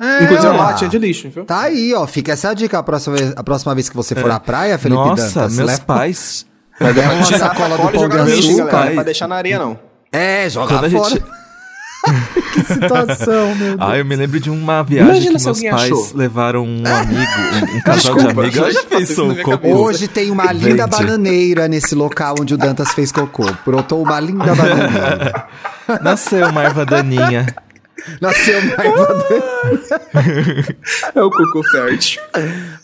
[0.00, 1.44] É, Inclusive, é uma latinha de lixo, viu?
[1.44, 2.06] Tá aí, ó.
[2.06, 5.00] Fica essa dica a próxima vez, a próxima vez que você for à praia, Felipe
[5.00, 5.56] Nossa, Dantas.
[5.56, 6.46] meus leva- pais.
[6.80, 8.72] Mas é uma sacola do Pão de lixo, Açúcar.
[8.76, 9.78] Não é pra deixar na areia, não.
[10.12, 11.10] É, joga Quando a fora.
[11.10, 11.24] gente-
[12.54, 13.80] que situação, meu Deus.
[13.80, 16.10] Ah, eu me lembro de uma viagem Imagina que meus pais achou.
[16.14, 18.56] levaram um amigo, um, um casal Desculpa, de amigos.
[18.56, 19.68] Eu já um minha cocô.
[19.68, 23.46] Hoje tem uma linda bananeira nesse local onde o Dantas fez cocô.
[23.64, 25.46] Brotou uma linda bananeira.
[26.02, 27.46] Nasceu uma erva daninha.
[28.20, 29.98] Nasceu daninha.
[31.14, 32.20] É o cocô fértil.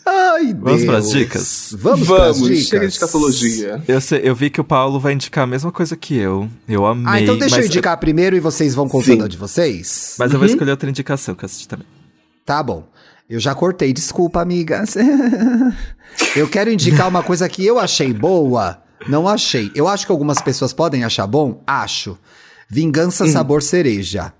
[0.05, 0.59] Ai, Deus.
[0.61, 1.75] Vamos pras dicas?
[1.77, 2.67] Vamos, pras Vamos, dicas.
[2.67, 3.83] chega de escatologia.
[3.87, 6.49] Eu, sei- eu vi que o Paulo vai indicar a mesma coisa que eu.
[6.67, 7.05] Eu amei.
[7.07, 9.25] Ah, então deixa mas, eu indicar primeiro e vocês vão contando Sim.
[9.25, 10.15] a de vocês?
[10.19, 11.87] Mas eu vou escolher outra indicação que eu assisti também.
[12.45, 12.87] Tá bom.
[13.29, 14.95] Eu já cortei, desculpa, amigas.
[16.35, 18.79] eu quero indicar uma coisa que eu achei boa.
[19.07, 19.71] Não achei.
[19.75, 21.63] Eu acho que algumas pessoas podem achar bom.
[21.65, 22.17] Acho.
[22.69, 24.31] Vingança sabor cereja.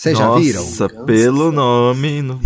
[0.00, 0.64] Vocês já viram?
[0.64, 2.22] Nossa, pelo nome.
[2.22, 2.40] não-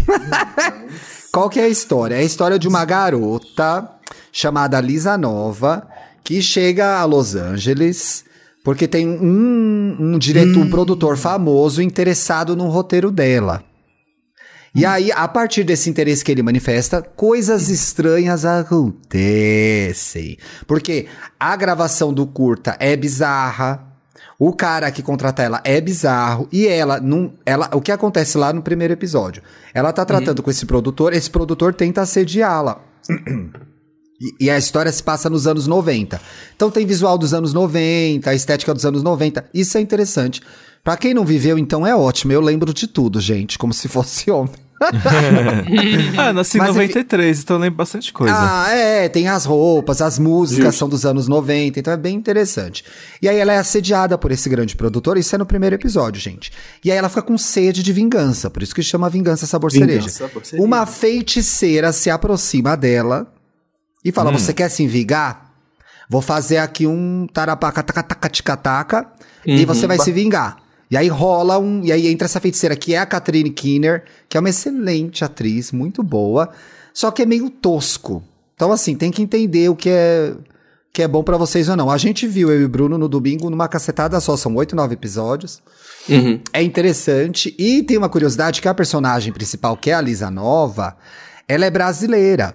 [1.30, 2.16] Qual que é a história?
[2.16, 3.88] É a história de uma garota
[4.32, 5.86] chamada Lisa Nova
[6.24, 8.24] que chega a Los Angeles
[8.64, 13.62] porque tem um, um diretor, um produtor famoso interessado no roteiro dela.
[14.74, 20.36] E aí, a partir desse interesse que ele manifesta, coisas estranhas acontecem.
[20.66, 21.06] Porque
[21.38, 23.93] a gravação do curta é bizarra.
[24.38, 26.48] O cara que contrata ela é bizarro.
[26.52, 27.70] E ela, não, ela.
[27.72, 29.42] O que acontece lá no primeiro episódio?
[29.72, 32.80] Ela tá tratando com esse produtor, esse produtor tenta assediá-la.
[34.40, 36.20] E, a história se passa nos anos 90.
[36.54, 39.44] Então tem visual dos anos 90, a estética dos anos 90.
[39.52, 40.40] Isso é interessante.
[40.82, 42.32] Pra quem não viveu, então é ótimo.
[42.32, 44.63] Eu lembro de tudo, gente, como se fosse ontem.
[46.18, 48.34] ah, nasci em Mas, enfim- 93, então eu lembro bastante coisa.
[48.36, 50.78] Ah, é, tem as roupas, as músicas Justo.
[50.78, 52.84] são dos anos 90, então é bem interessante.
[53.20, 56.52] E aí ela é assediada por esse grande produtor, isso é no primeiro episódio, gente.
[56.84, 59.90] E aí ela fica com sede de vingança, por isso que chama Vingança Sabor Vingança
[59.92, 60.08] Cereja.
[60.08, 60.64] Sabor Cereja.
[60.66, 63.26] Uma feiticeira se aproxima dela
[64.04, 64.38] e fala: Hum.
[64.38, 65.50] Você quer se vingar?
[66.08, 69.06] Vou fazer aqui um tarapaca taca taca tica taca
[69.46, 69.66] e Uhum.
[69.66, 70.56] você vai se vingar.
[70.90, 71.82] E aí rola um.
[71.84, 75.72] E aí entra essa feiticeira que é a Catherine Keener, que é uma excelente atriz,
[75.72, 76.50] muito boa,
[76.92, 78.22] só que é meio tosco.
[78.54, 80.34] Então, assim, tem que entender o que é.
[80.92, 81.90] Que é bom pra vocês ou não.
[81.90, 84.94] A gente viu eu e o Bruno no domingo numa cacetada só, são oito, nove
[84.94, 85.60] episódios.
[86.08, 86.38] Uhum.
[86.52, 87.52] É interessante.
[87.58, 90.96] E tem uma curiosidade que a personagem principal, que é a Lisa Nova,
[91.48, 92.54] ela é brasileira.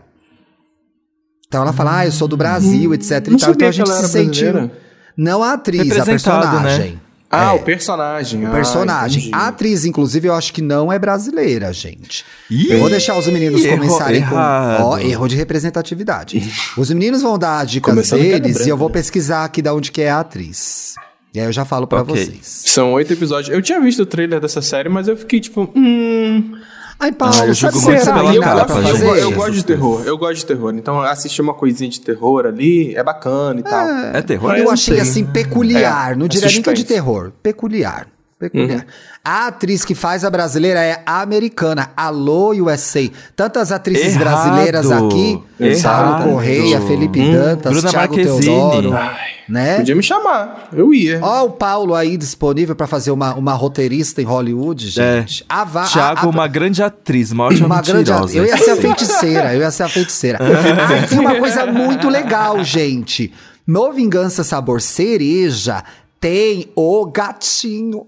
[1.49, 3.27] Então ela fala, ah, eu sou do Brasil, etc.
[3.27, 3.51] Não e tal.
[3.51, 4.51] Então a gente se sentiu.
[4.53, 4.71] brasileira.
[5.17, 6.91] Não a atriz, a Representado, personagem.
[6.93, 6.99] né?
[7.31, 7.55] Ah, É.
[7.55, 8.43] o personagem.
[8.43, 9.19] O Ah, personagem.
[9.27, 9.35] entendi.
[9.35, 12.25] a atriz, inclusive, eu acho que não é brasileira, gente.
[12.49, 14.27] Ih, Eu vou deixar os meninos errou- começarem com.
[14.33, 14.83] errado.
[14.83, 16.41] Ó, erro de representatividade.
[16.77, 18.93] os meninos vão dar Começando queda deles e eu vou né?
[18.93, 20.95] pesquisar aqui de onde que é a atriz.
[21.33, 22.15] E aí eu já falo pra Ok.
[22.15, 22.63] vocês.
[22.65, 23.53] São oito episódios.
[23.55, 26.53] Eu tinha visto o trailer dessa série, mas eu fiquei tipo, hum.
[27.01, 29.21] Ai, Paulo, Ah, eu sabe muito será pela eu, capa, gosto, eu, fazer?
[29.23, 30.73] eu gosto de terror, eu gosto de terror.
[30.75, 33.87] Então assistir uma coisinha de terror ali é bacana e tal.
[34.13, 34.53] É terror?
[34.57, 35.01] Eu não achei sei.
[35.01, 38.07] assim peculiar, É, não é diria nem que é de terror, peculiar.
[38.39, 38.85] Peculiar.
[39.23, 43.09] A atriz que faz a brasileira é a americana, Alô USA.
[43.35, 44.19] Tantas atrizes Errado.
[44.23, 45.77] brasileiras aqui, Errado.
[45.81, 48.45] Saulo Correia, Felipe Hum, Dantas, Bruna Thiago Marquezine.
[48.45, 49.17] Teodoro, Ai,
[49.49, 49.77] né?
[49.79, 51.19] Podia me chamar, eu ia.
[51.21, 55.43] Ó o Paulo aí disponível pra fazer uma, uma roteirista em Hollywood, gente.
[55.49, 58.37] A va- a- Thiago, a- uma grande atriz, uma ótima uma grande mentirosa.
[58.37, 60.39] Eu ia ser a feiticeira, eu ia ser a feiticeira.
[60.41, 63.33] ah, tem uma coisa muito legal, gente.
[63.67, 65.83] No Vingança Sabor Cereja
[66.21, 68.07] tem o gatinho.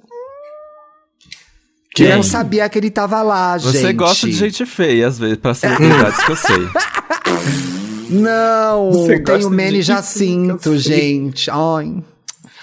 [1.93, 2.07] Que Quem?
[2.11, 3.77] eu não sabia que ele tava lá, gente.
[3.77, 6.55] Você gosta de gente feia, às vezes, pra celebridades que eu sei.
[8.09, 11.49] Não, Você tem o Manny Jacinto, gente.
[11.49, 12.03] Ai,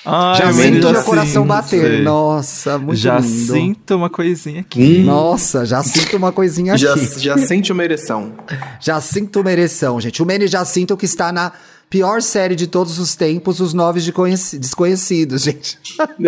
[0.04, 1.80] Ai, já sinto meu coração bater.
[1.80, 2.02] sei.
[2.02, 3.52] Nossa, muito Já lindo.
[3.54, 4.98] sinto uma coisinha aqui.
[5.02, 6.82] Nossa, já sinto uma coisinha aqui.
[6.82, 8.34] Já, já sente uma ereção.
[8.80, 10.22] Jacinto Mereção, gente.
[10.22, 11.50] O Manny Jacinto que está na
[11.88, 15.78] pior série de todos os tempos, Os Nove de Conheci- Desconhecidos, gente.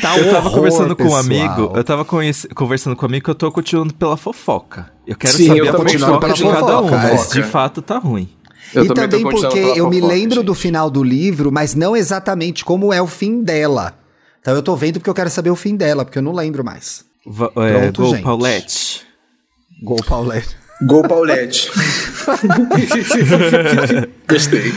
[0.00, 1.20] Tá Eu tava horror, conversando com um pessoal.
[1.20, 4.90] amigo, eu tava conhece- conversando com um amigo que eu tô continuando pela fofoca.
[5.06, 7.34] Eu quero Sim, saber eu a fofoca de cada um, mas é.
[7.34, 8.28] de fato tá ruim.
[8.74, 10.62] Eu e também porque eu me fofoca, lembro do gente.
[10.62, 13.94] final do livro, mas não exatamente como é o fim dela.
[14.40, 16.64] Então eu tô vendo porque eu quero saber o fim dela, porque eu não lembro
[16.64, 17.04] mais.
[17.26, 18.24] Va é, Pronto, Gol gente.
[18.24, 19.02] Paulette.
[19.82, 20.56] Gol Paulette.
[20.82, 21.70] Gol Paulette.
[24.26, 24.72] Gostei.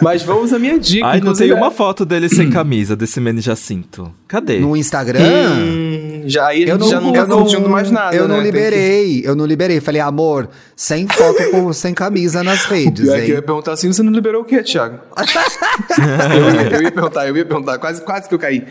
[0.00, 1.06] Mas vamos à minha dica.
[1.06, 4.14] Ai, não tem uma é- foto dele sem camisa, desse Manny Jacinto.
[4.26, 4.60] Cadê?
[4.60, 5.20] No Instagram.
[5.20, 8.16] Hum, já aí a gente já não tá curtindo mais nada.
[8.16, 8.44] Eu não né?
[8.44, 9.80] Liberei, eu não liberei.
[9.80, 13.92] Falei, amor, sem foto com, sem camisa nas redes, é que eu ia perguntar assim,
[13.92, 15.00] você não liberou o quê, Thiago?
[16.32, 18.64] eu, ia, eu ia perguntar, eu ia perguntar, quase, quase que eu caí.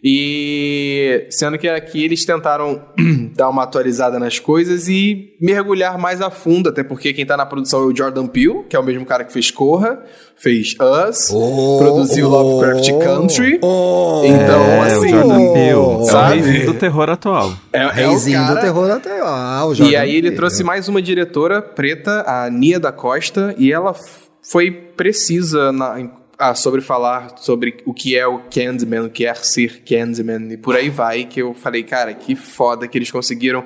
[0.03, 2.81] E sendo que aqui eles tentaram
[3.37, 7.45] dar uma atualizada nas coisas e mergulhar mais a fundo, até porque quem tá na
[7.47, 10.03] produção é o Jordan Peele, que é o mesmo cara que fez Corra,
[10.37, 13.59] fez Us, Oh, produziu oh, Lovecraft Country.
[13.63, 14.23] oh.
[14.25, 15.69] Então, é, assim, o Jordan Peele.
[15.71, 16.35] É o sabe?
[16.41, 17.53] reizinho do terror atual.
[17.73, 18.55] É, é o cara...
[18.55, 20.37] do terror até o E aí ele Peele.
[20.37, 23.95] trouxe mais uma diretora preta, a Nia da Costa, e ela
[24.43, 26.11] foi precisa na-
[26.41, 30.57] ah, sobre falar sobre o que é o Candyman, o que é ser Candyman, e
[30.57, 33.63] por aí vai, que eu falei, cara, que foda que eles conseguiram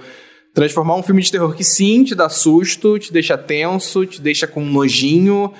[0.52, 4.46] transformar um filme de terror que sim, te dá susto, te deixa tenso, te deixa
[4.46, 5.52] com nojinho,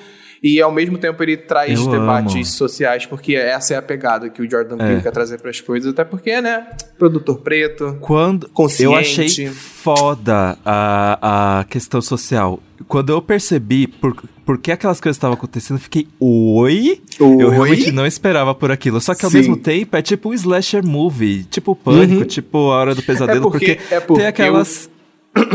[0.47, 2.45] e ao mesmo tempo ele traz Eu debates amo.
[2.45, 5.01] sociais, porque essa é a pegada que o Jordan Peele É.
[5.01, 6.67] quer trazer para as coisas, até porque, né,
[6.99, 8.85] produtor preto, Quando Consciente.
[8.85, 12.61] eu achei foda a, a questão social.
[12.89, 14.15] Quando eu percebi por,
[14.45, 17.01] por que aquelas coisas estavam acontecendo, eu fiquei, oi?
[17.19, 17.51] Eu Oi?
[17.51, 19.01] realmente não esperava por aquilo.
[19.01, 19.39] Só que ao Sim.
[19.39, 22.27] mesmo tempo é tipo um slasher movie, tipo Pânico, Uhum.
[22.27, 24.87] tipo A Hora do Pesadelo, É porque- porque, é porque tem aquelas.
[24.87, 24.94] O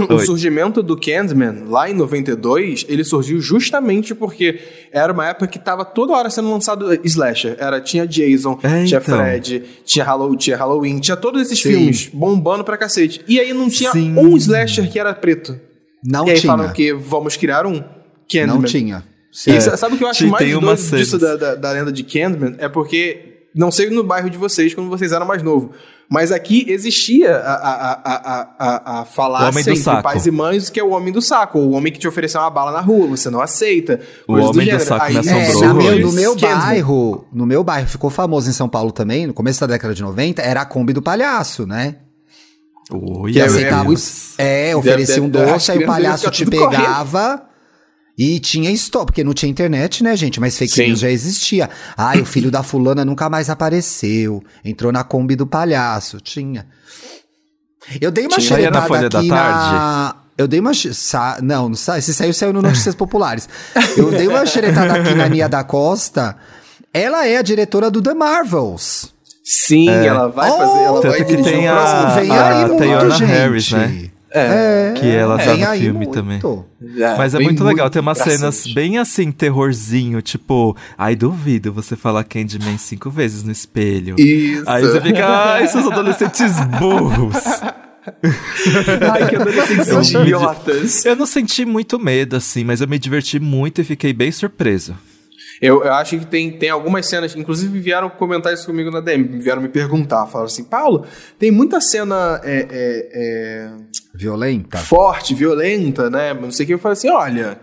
[0.10, 0.26] Oi.
[0.26, 4.60] surgimento do Candyman, lá em 92, ele surgiu justamente porque
[4.92, 7.56] era uma época que tava toda hora sendo lançado slasher.
[7.58, 9.18] Era, tinha Jason, É, tinha então.
[9.18, 11.70] Fred, tinha Halloween, tinha Halloween, tinha todos esses Sim.
[11.72, 13.22] filmes bombando pra cacete.
[13.28, 14.16] E aí não tinha Sim.
[14.18, 15.58] um slasher que era preto.
[16.04, 16.52] Não e aí tinha.
[16.52, 17.82] falam que vamos criar um
[18.30, 18.56] Candyman.
[18.58, 19.04] Não tinha.
[19.48, 19.60] E É.
[19.62, 22.04] sa- sabe o que eu acho Tinha- mais doido disso da, da, da lenda de
[22.04, 22.56] Candyman?
[22.58, 25.70] É porque, não sei no bairro de vocês, quando vocês eram mais novos,
[26.10, 30.02] mas aqui existia a, a, a, a, a, falácia do entre saco.
[30.04, 32.50] pais e mães que é o homem do saco, o homem que te ofereceu uma
[32.50, 34.00] bala na rua, você não aceita.
[34.28, 34.84] O homem do gênero.
[34.84, 38.54] saco Aí, me É, na meu- no meu bairro, no meu bairro ficou famoso em
[38.54, 41.98] São Paulo também, no começo da década de 90, era a Kombi do palhaço, né?
[42.92, 43.94] Oi, Que é- aceitava,
[44.40, 47.44] é, oferecia um doce, aí o palhaço te pegava
[48.22, 50.42] e tinha stop, porque não tinha internet, né, gente?
[50.42, 50.88] Mas fake Sim.
[50.88, 51.70] news já existia.
[51.96, 56.68] Ai, o filho da fulana nunca mais apareceu, entrou na Kombi do palhaço, tinha.
[58.02, 58.50] Eu dei uma Tinha.
[58.50, 60.16] Saía na xeretada Folha da aqui na...
[60.38, 60.74] Eu dei uma...
[60.74, 61.40] Sa...
[61.42, 61.98] Não, não sa...
[61.98, 63.48] esse saiu, saiu no Notícias Populares.
[63.98, 66.36] Eu dei uma xeretada aqui na Nia da Costa.
[66.94, 69.14] Ela é a diretora do The Marvels.
[69.44, 70.80] Sim, ela vai Oh, fazer.
[70.84, 73.24] Ela tanto vai que dirigir tem o a- próximo Vem a aí muito, Taylor gente.
[73.32, 74.10] Harris, né?
[74.32, 74.94] É.
[74.96, 76.12] Que ela tá no filme muito.
[76.12, 76.40] também.
[76.98, 78.76] É, Mas é muito legal, tem umas cenas cima.
[78.76, 84.16] bem assim, terrorzinho, tipo, ai, duvido você falar Candyman cinco vezes no espelho.
[84.20, 84.64] Isso.
[84.68, 87.44] Aí você fica, ai, seus adolescentes burros.
[89.12, 91.06] Ai, que adolescentes idiotas.
[91.06, 94.96] Eu não senti muito medo, assim, mas eu me diverti muito e fiquei bem surpreso.
[95.62, 99.40] Eu, eu acho que tem, tem algumas cenas, inclusive vieram comentar isso comigo na DM,
[99.40, 101.06] vieram me perguntar, falaram assim, Paulo,
[101.38, 103.72] tem muita cena é, é, é,
[104.14, 104.78] Violenta.
[104.78, 106.34] forte, violenta, né?
[106.34, 106.74] Não sei o que.
[106.74, 107.60] Eu falei assim, olha,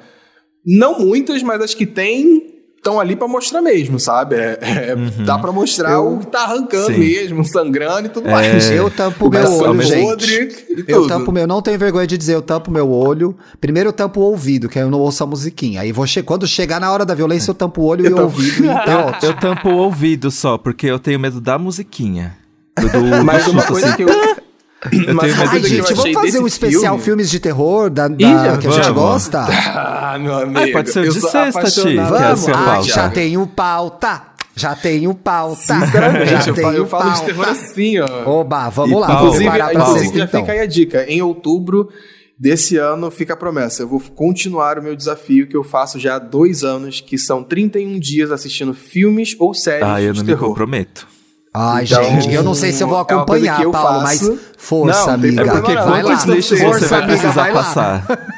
[0.64, 4.36] não muitas, mas as que tem estão ali pra mostrar mesmo, sabe?
[4.36, 6.98] É, é, Dá pra mostrar Eu- o que tá arrancando Sim.
[6.98, 8.32] mesmo, sangrando e tudo É.
[8.32, 8.70] mais.
[8.70, 10.02] Eu tampo O meu olho, gente.
[10.06, 11.08] podre e Eu tudo.
[11.08, 13.36] tampo meu, não tenho vergonha de dizer, eu tampo meu olho.
[13.60, 15.80] Primeiro eu tampo o ouvido, que aí eu não ouço a musiquinha.
[15.80, 18.12] Aí vou che quando chegar na hora da violência, eu tampo o olho e Eu
[18.12, 18.26] o tampo.
[18.28, 18.64] ouvido.
[18.64, 19.32] E tá Eu, ótimo.
[19.32, 22.36] eu tampo o ouvido só, porque eu tenho medo da musiquinha.
[22.78, 23.96] Do, do Mas uma susto, coisa assim.
[23.96, 24.08] que eu.
[24.90, 28.16] Tenho Mas Ai, eu gente, vamos fazer um especial filme- filmes de terror da, da-
[28.58, 28.94] que a gente vamos.
[28.94, 29.46] gosta?
[30.06, 30.58] Ah, meu amigo.
[30.58, 32.40] Ai, pode ser eu de sexta, Ti, é Vamos!
[32.40, 32.88] sua Ai, pauta.
[32.88, 34.22] já tenho pauta!
[34.54, 35.56] Já tenho pauta!
[35.80, 37.26] Sinceramente, já eu, falo, eu tenho falo de pauta.
[37.26, 38.30] terror assim, ó.
[38.40, 40.40] Oba, vamos E lá, Inclusive, pra inclusive sexta já então.
[40.40, 41.04] fica aí a dica.
[41.10, 41.88] Em outubro
[42.38, 43.82] desse ano, fica a promessa.
[43.82, 47.42] Eu vou continuar o meu desafio que eu faço já há dois anos, que são
[47.42, 50.48] 31 dias assistindo filmes ou séries Ah, eu de não me terror.
[50.48, 51.06] comprometo.
[51.58, 54.28] Ai, Então, gente, eu não sei se eu vou é acompanhar, que eu Paulo, faço.
[54.30, 55.42] mas força, Não, tem amiga.
[55.42, 56.10] É porque vai lá.
[56.10, 58.06] quantos lixos Força, você vai amiga, precisar vai passar?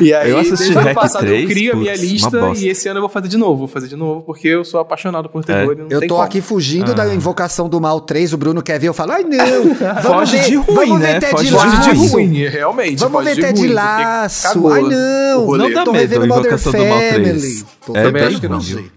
[0.00, 2.88] E aí, Eu assisti Hack passado, 3, eu crio a minha putz, lista e esse
[2.88, 3.58] ano eu vou fazer de novo.
[3.58, 5.76] Vou fazer de novo, porque eu sou apaixonado por terror.
[5.76, 6.26] não Eu tem tô como.
[6.26, 6.94] aqui fugindo Ah.
[6.94, 10.36] da invocação do mal 3, o Bruno quer ver, eu falo, ai não, vamos Foge
[10.38, 11.12] ver, de ruim, vamos né?
[11.12, 12.98] ver Ted Foge de Foge de ruim, realmente.
[12.98, 14.68] Vamos foge ver de Ted ruim, porque Laço.
[14.68, 15.46] Ai não.
[15.58, 17.24] Não dá tô medo, Invocação do Mal Family.
[17.40, 17.64] 3.
[17.86, 18.66] Tô É também bem acho que não ruim.
[18.66, 18.90] sei.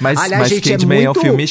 [0.00, 1.44] Mas, Aliás, mas gente, é Candyman é, um muito- filme.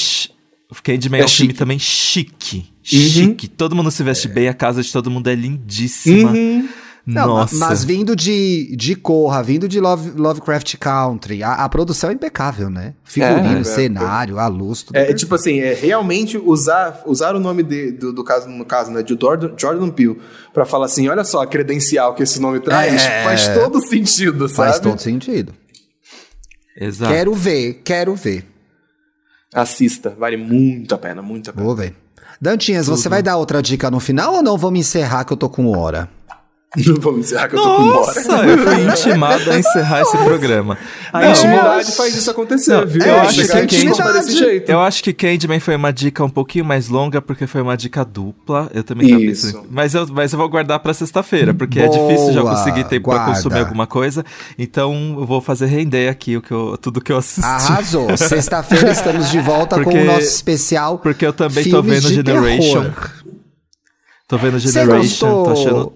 [0.74, 1.60] Chi- Candyman é, É um filme chique.
[1.60, 2.58] também chique.
[2.58, 2.64] Uhum.
[2.84, 3.48] Chique.
[3.48, 6.32] Todo mundo se veste bem, a casa de todo mundo é lindíssima.
[6.32, 6.68] Uhum.
[7.04, 7.56] Não, Nossa.
[7.56, 12.70] mas vindo de, de Corra, vindo de Love, Lovecraft Country, a, a produção é impecável,
[12.70, 12.94] né?
[13.04, 14.96] Figurino, É, é, cenário, a luz, tudo.
[14.96, 15.18] É, perfeito.
[15.18, 19.02] tipo assim, é realmente usar, usar o nome de- do, do caso, no caso, né,
[19.02, 20.20] de Jordan, Jordan Peele,
[20.54, 23.24] pra falar assim, olha só a credencial que esse nome traz, É.
[23.24, 24.70] faz todo sentido, sabe?
[24.70, 25.56] Faz todo sentido.
[26.78, 27.12] Exato.
[27.12, 28.46] Quero ver, quero ver.
[29.54, 31.66] Assista, vale muito a pena, muito a pena.
[31.66, 31.94] Vou ver.
[32.40, 34.58] Dantinhas, você vai dar outra dica no final ou não?
[34.58, 36.10] Vamos encerrar que eu tô com hora.
[37.02, 38.48] Vamos encerrar que eu tô com Nossa, embora.
[38.48, 40.78] eu fui intimado a encerrar esse programa.
[41.12, 43.02] A Aí, intimidade faz isso acontecer, Não, viu?
[43.02, 44.72] eu Tem acho que que intimado desse jeito.
[44.72, 48.06] Eu acho que Candyman foi uma dica um pouquinho mais longa, porque foi uma dica
[48.06, 48.72] dupla.
[48.74, 49.66] Eu também tava pensando.
[49.70, 53.10] Mas eu, mas eu vou guardar pra sexta-feira, porque é Boa, difícil já conseguir tempo
[53.10, 53.34] pra guarda.
[53.36, 54.24] consumir alguma coisa.
[54.58, 57.44] Então eu vou fazer render aqui o que eu, tudo que eu assisti.
[57.44, 58.16] Arrasou.
[58.16, 61.00] Sexta-feira estamos de volta com Porque- o nosso especial.
[61.00, 62.82] Porque eu também tô vendo Generation.
[62.84, 63.12] terror.
[64.26, 65.94] Tô vendo Generation, tô achando.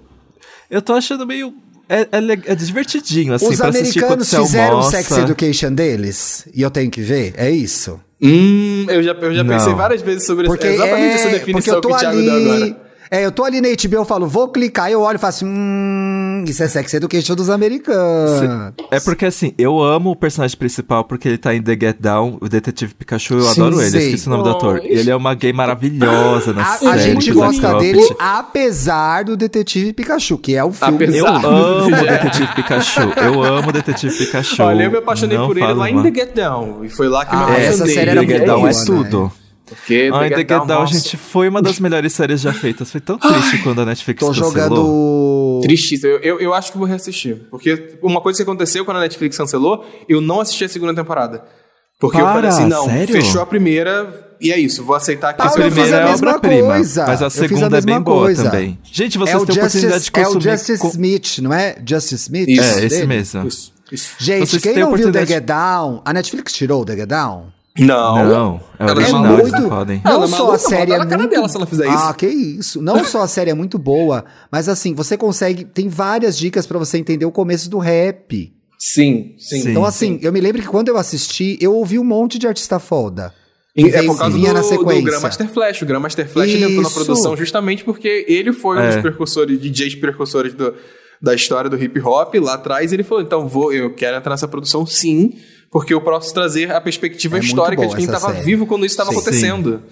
[0.76, 1.54] Eu tô achando meio.
[1.88, 4.84] É, é, é divertidinho, assim, Os pra americanos fizeram o.
[4.84, 6.46] Sex Education deles?
[6.54, 7.34] E eu tenho que ver?
[7.38, 7.98] É isso?
[8.22, 11.76] Hum, eu já, eu já pensei várias vezes sobre Porque exatamente é, essa porque definição
[11.76, 12.52] eu tô que o Thiago deu ali.
[12.52, 12.85] agora.
[13.12, 15.54] É, eu tô ali na HBO, eu falo, vou clicar, eu olho e faço assim,
[15.54, 18.42] hum, isso é Sex Education dos americanos.
[18.92, 22.38] É porque assim, eu amo o personagem principal porque ele tá em The Get Down,
[22.42, 24.06] o detetive Pikachu, eu Sim, adoro ele, sei.
[24.08, 24.82] esqueci o nome do ator.
[24.84, 26.92] Ele é uma gay maravilhosa na A, série.
[26.92, 30.96] a gente gosta dele apesar do Detetive Pikachu, que é o filme.
[31.06, 31.44] Apesar.
[31.44, 33.02] Eu amo o Detetive Pikachu.
[33.18, 34.64] Eu amo o Detetive Pikachu.
[34.64, 36.02] Olha, eu me apaixonei Não por ele falo lá em.
[36.04, 36.84] The Get Down.
[36.84, 37.70] E foi lá que eu me Ah, apaixonei.
[37.70, 39.32] essa série The era Get muito Down boa, é né?
[39.68, 42.92] Porque Ai, The Get Down, gente, foi uma das melhores séries já feitas.
[42.92, 44.52] Foi tão triste quando a Netflix Tô cancelou.
[44.52, 45.60] jogando.
[45.64, 46.12] Tristíssimo.
[46.12, 47.48] Eu, eu, eu acho que vou reassistir.
[47.50, 51.44] Porque uma coisa que aconteceu quando a Netflix cancelou, eu não assisti a segunda temporada.
[52.00, 53.08] Porque eu Para, falei assim, não, sério?
[53.14, 56.12] fechou a primeira e é isso, vou aceitar que Ah, A eu primeira a é
[56.12, 57.06] mesma obra-prima, coisa.
[57.08, 58.44] mas Eu a fiz a segunda é bem mesma boa coisa.
[58.44, 58.78] também.
[58.84, 60.44] Gente, É vocês o têm a oportunidade Justice, de é o consumir...
[60.58, 61.76] Justice co- Smith, não é?
[61.88, 62.50] Justice Smith?
[62.50, 62.62] Isso.
[62.62, 63.08] É, esse dele?
[63.08, 63.48] mesmo.
[63.48, 64.10] Isso, isso.
[64.20, 67.46] Gente, Vocês quem não viu The Get Down, a Netflix tirou o The Get Down?
[67.78, 68.16] Não.
[68.26, 69.42] Não, é Ela original, maluca.
[69.42, 70.02] eles não podem.
[70.06, 71.32] Não Ela é só maluca, a série é na cara muito...
[71.32, 71.98] dela se ela fizer isso.
[71.98, 72.82] Ah, que isso.
[72.82, 75.66] Não só a série é muito boa, mas assim, você consegue...
[75.66, 78.54] Tem várias dicas pra você entender o começo do rap.
[78.80, 79.62] Sim, sim.
[79.62, 79.72] Sim.
[79.72, 82.80] Então assim, eu me lembro que quando eu assisti, eu ouvi um monte de artista
[82.80, 83.34] foda.
[83.76, 85.04] E é por causa vinha do, na do sequência.
[85.04, 85.82] Grandmaster Flash.
[85.82, 88.92] O Grandmaster Flash entrou na produção justamente porque ele foi um É.
[88.94, 90.74] dos precursores, DJs precursores do-
[91.22, 92.92] da história do hip hop lá atrás.
[92.94, 95.34] Ele falou: então vou, eu quero entrar nessa produção sim,
[95.72, 98.94] porque eu posso trazer a perspectiva É muito histórica de quem estava vivo quando isso
[98.94, 99.18] estava Sim.
[99.18, 99.84] acontecendo.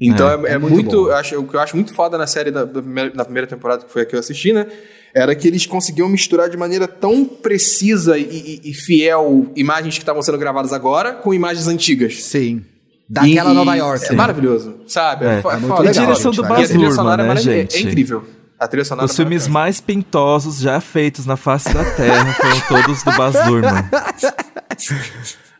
[0.00, 0.90] Então é, é É muito muito.
[0.90, 1.10] boa.
[1.10, 3.46] eu acho, o que eu acho muito foda na série da, da primeira, da primeira
[3.46, 4.66] temporada, que foi a que eu assisti, né?
[5.14, 8.22] Era que eles conseguiam misturar de maneira tão precisa e,
[8.64, 12.24] e- e fiel imagens que estavam sendo gravadas agora com imagens antigas.
[12.24, 12.64] Sim.
[13.08, 14.06] Daquela E- Nova York.
[14.08, 15.26] É maravilhoso, sabe?
[15.26, 15.82] É, fo- é muito foda.
[15.82, 17.76] legal, A direção gente, do Baz Luhrmann, é, né, é- gente?
[17.76, 18.24] é incrível.
[18.62, 22.60] A trilha sonora Os é filmes mais pintosos já feitos na face da Terra foram
[22.60, 23.84] todos do Baz Luhrmann.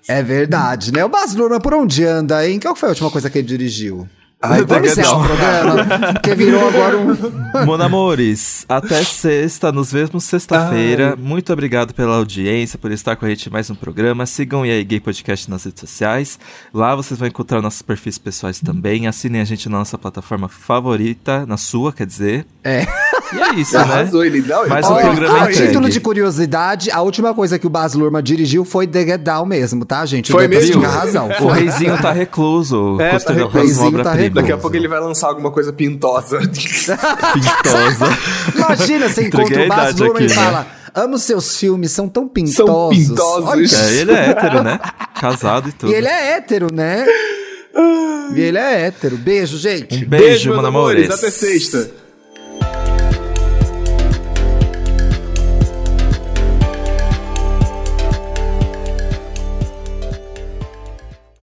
[0.09, 1.05] É verdade, né?
[1.05, 2.61] O Baz Luhrmann por onde anda, hein?
[2.61, 4.09] Qual foi a última coisa que ele dirigiu?
[4.43, 7.17] Ai, encerrar o programa, porque virou agora um...
[7.65, 11.17] Mon Amores, até sexta, nos vemos sexta-feira.
[11.17, 14.27] Muito obrigado pela audiência, por estar com a gente em mais um programa.
[14.27, 16.41] Sigam o EA Gay Podcast nas redes sociais.
[16.75, 19.07] Lá vocês vão encontrar nossos perfis pessoais também.
[19.07, 22.45] Assinem a gente na nossa plataforma favorita, na sua, quer dizer.
[22.65, 22.87] É.
[23.33, 23.81] E é isso, né?
[23.83, 25.69] Arrasou, ele não, Mais um programa a entregue.
[25.69, 29.47] título de curiosidade, a última coisa que o Baz Luhrmann dirigiu foi The Get Down
[29.47, 30.31] mesmo, tá, gente?
[30.31, 30.73] Foi mesmo?
[30.73, 31.31] tinha razão.
[31.41, 33.45] O reizinho tá recluso, É, tá recluso.
[33.45, 34.43] O reizinho tá obra-prima.
[34.43, 36.39] Daqui a pouco ele vai lançar alguma coisa pintosa.
[36.43, 38.19] Pintosa.
[38.55, 40.35] Imagina, você encontra o Baz Luhrmann e né?
[40.35, 40.67] fala...
[40.95, 42.55] Amo seus filmes, são tão pintosos.
[42.55, 43.49] São pintosos.
[43.49, 44.79] Olha, É, ele é hétero, né?
[45.19, 45.91] Casado e tudo.
[45.93, 47.07] E ele é hétero, né?
[48.35, 49.17] E ele é hétero.
[49.17, 50.05] Beijo, gente.
[50.05, 51.05] Um beijo, meus Mon amores.
[51.07, 51.19] Amores.
[51.19, 52.02] Até sexta.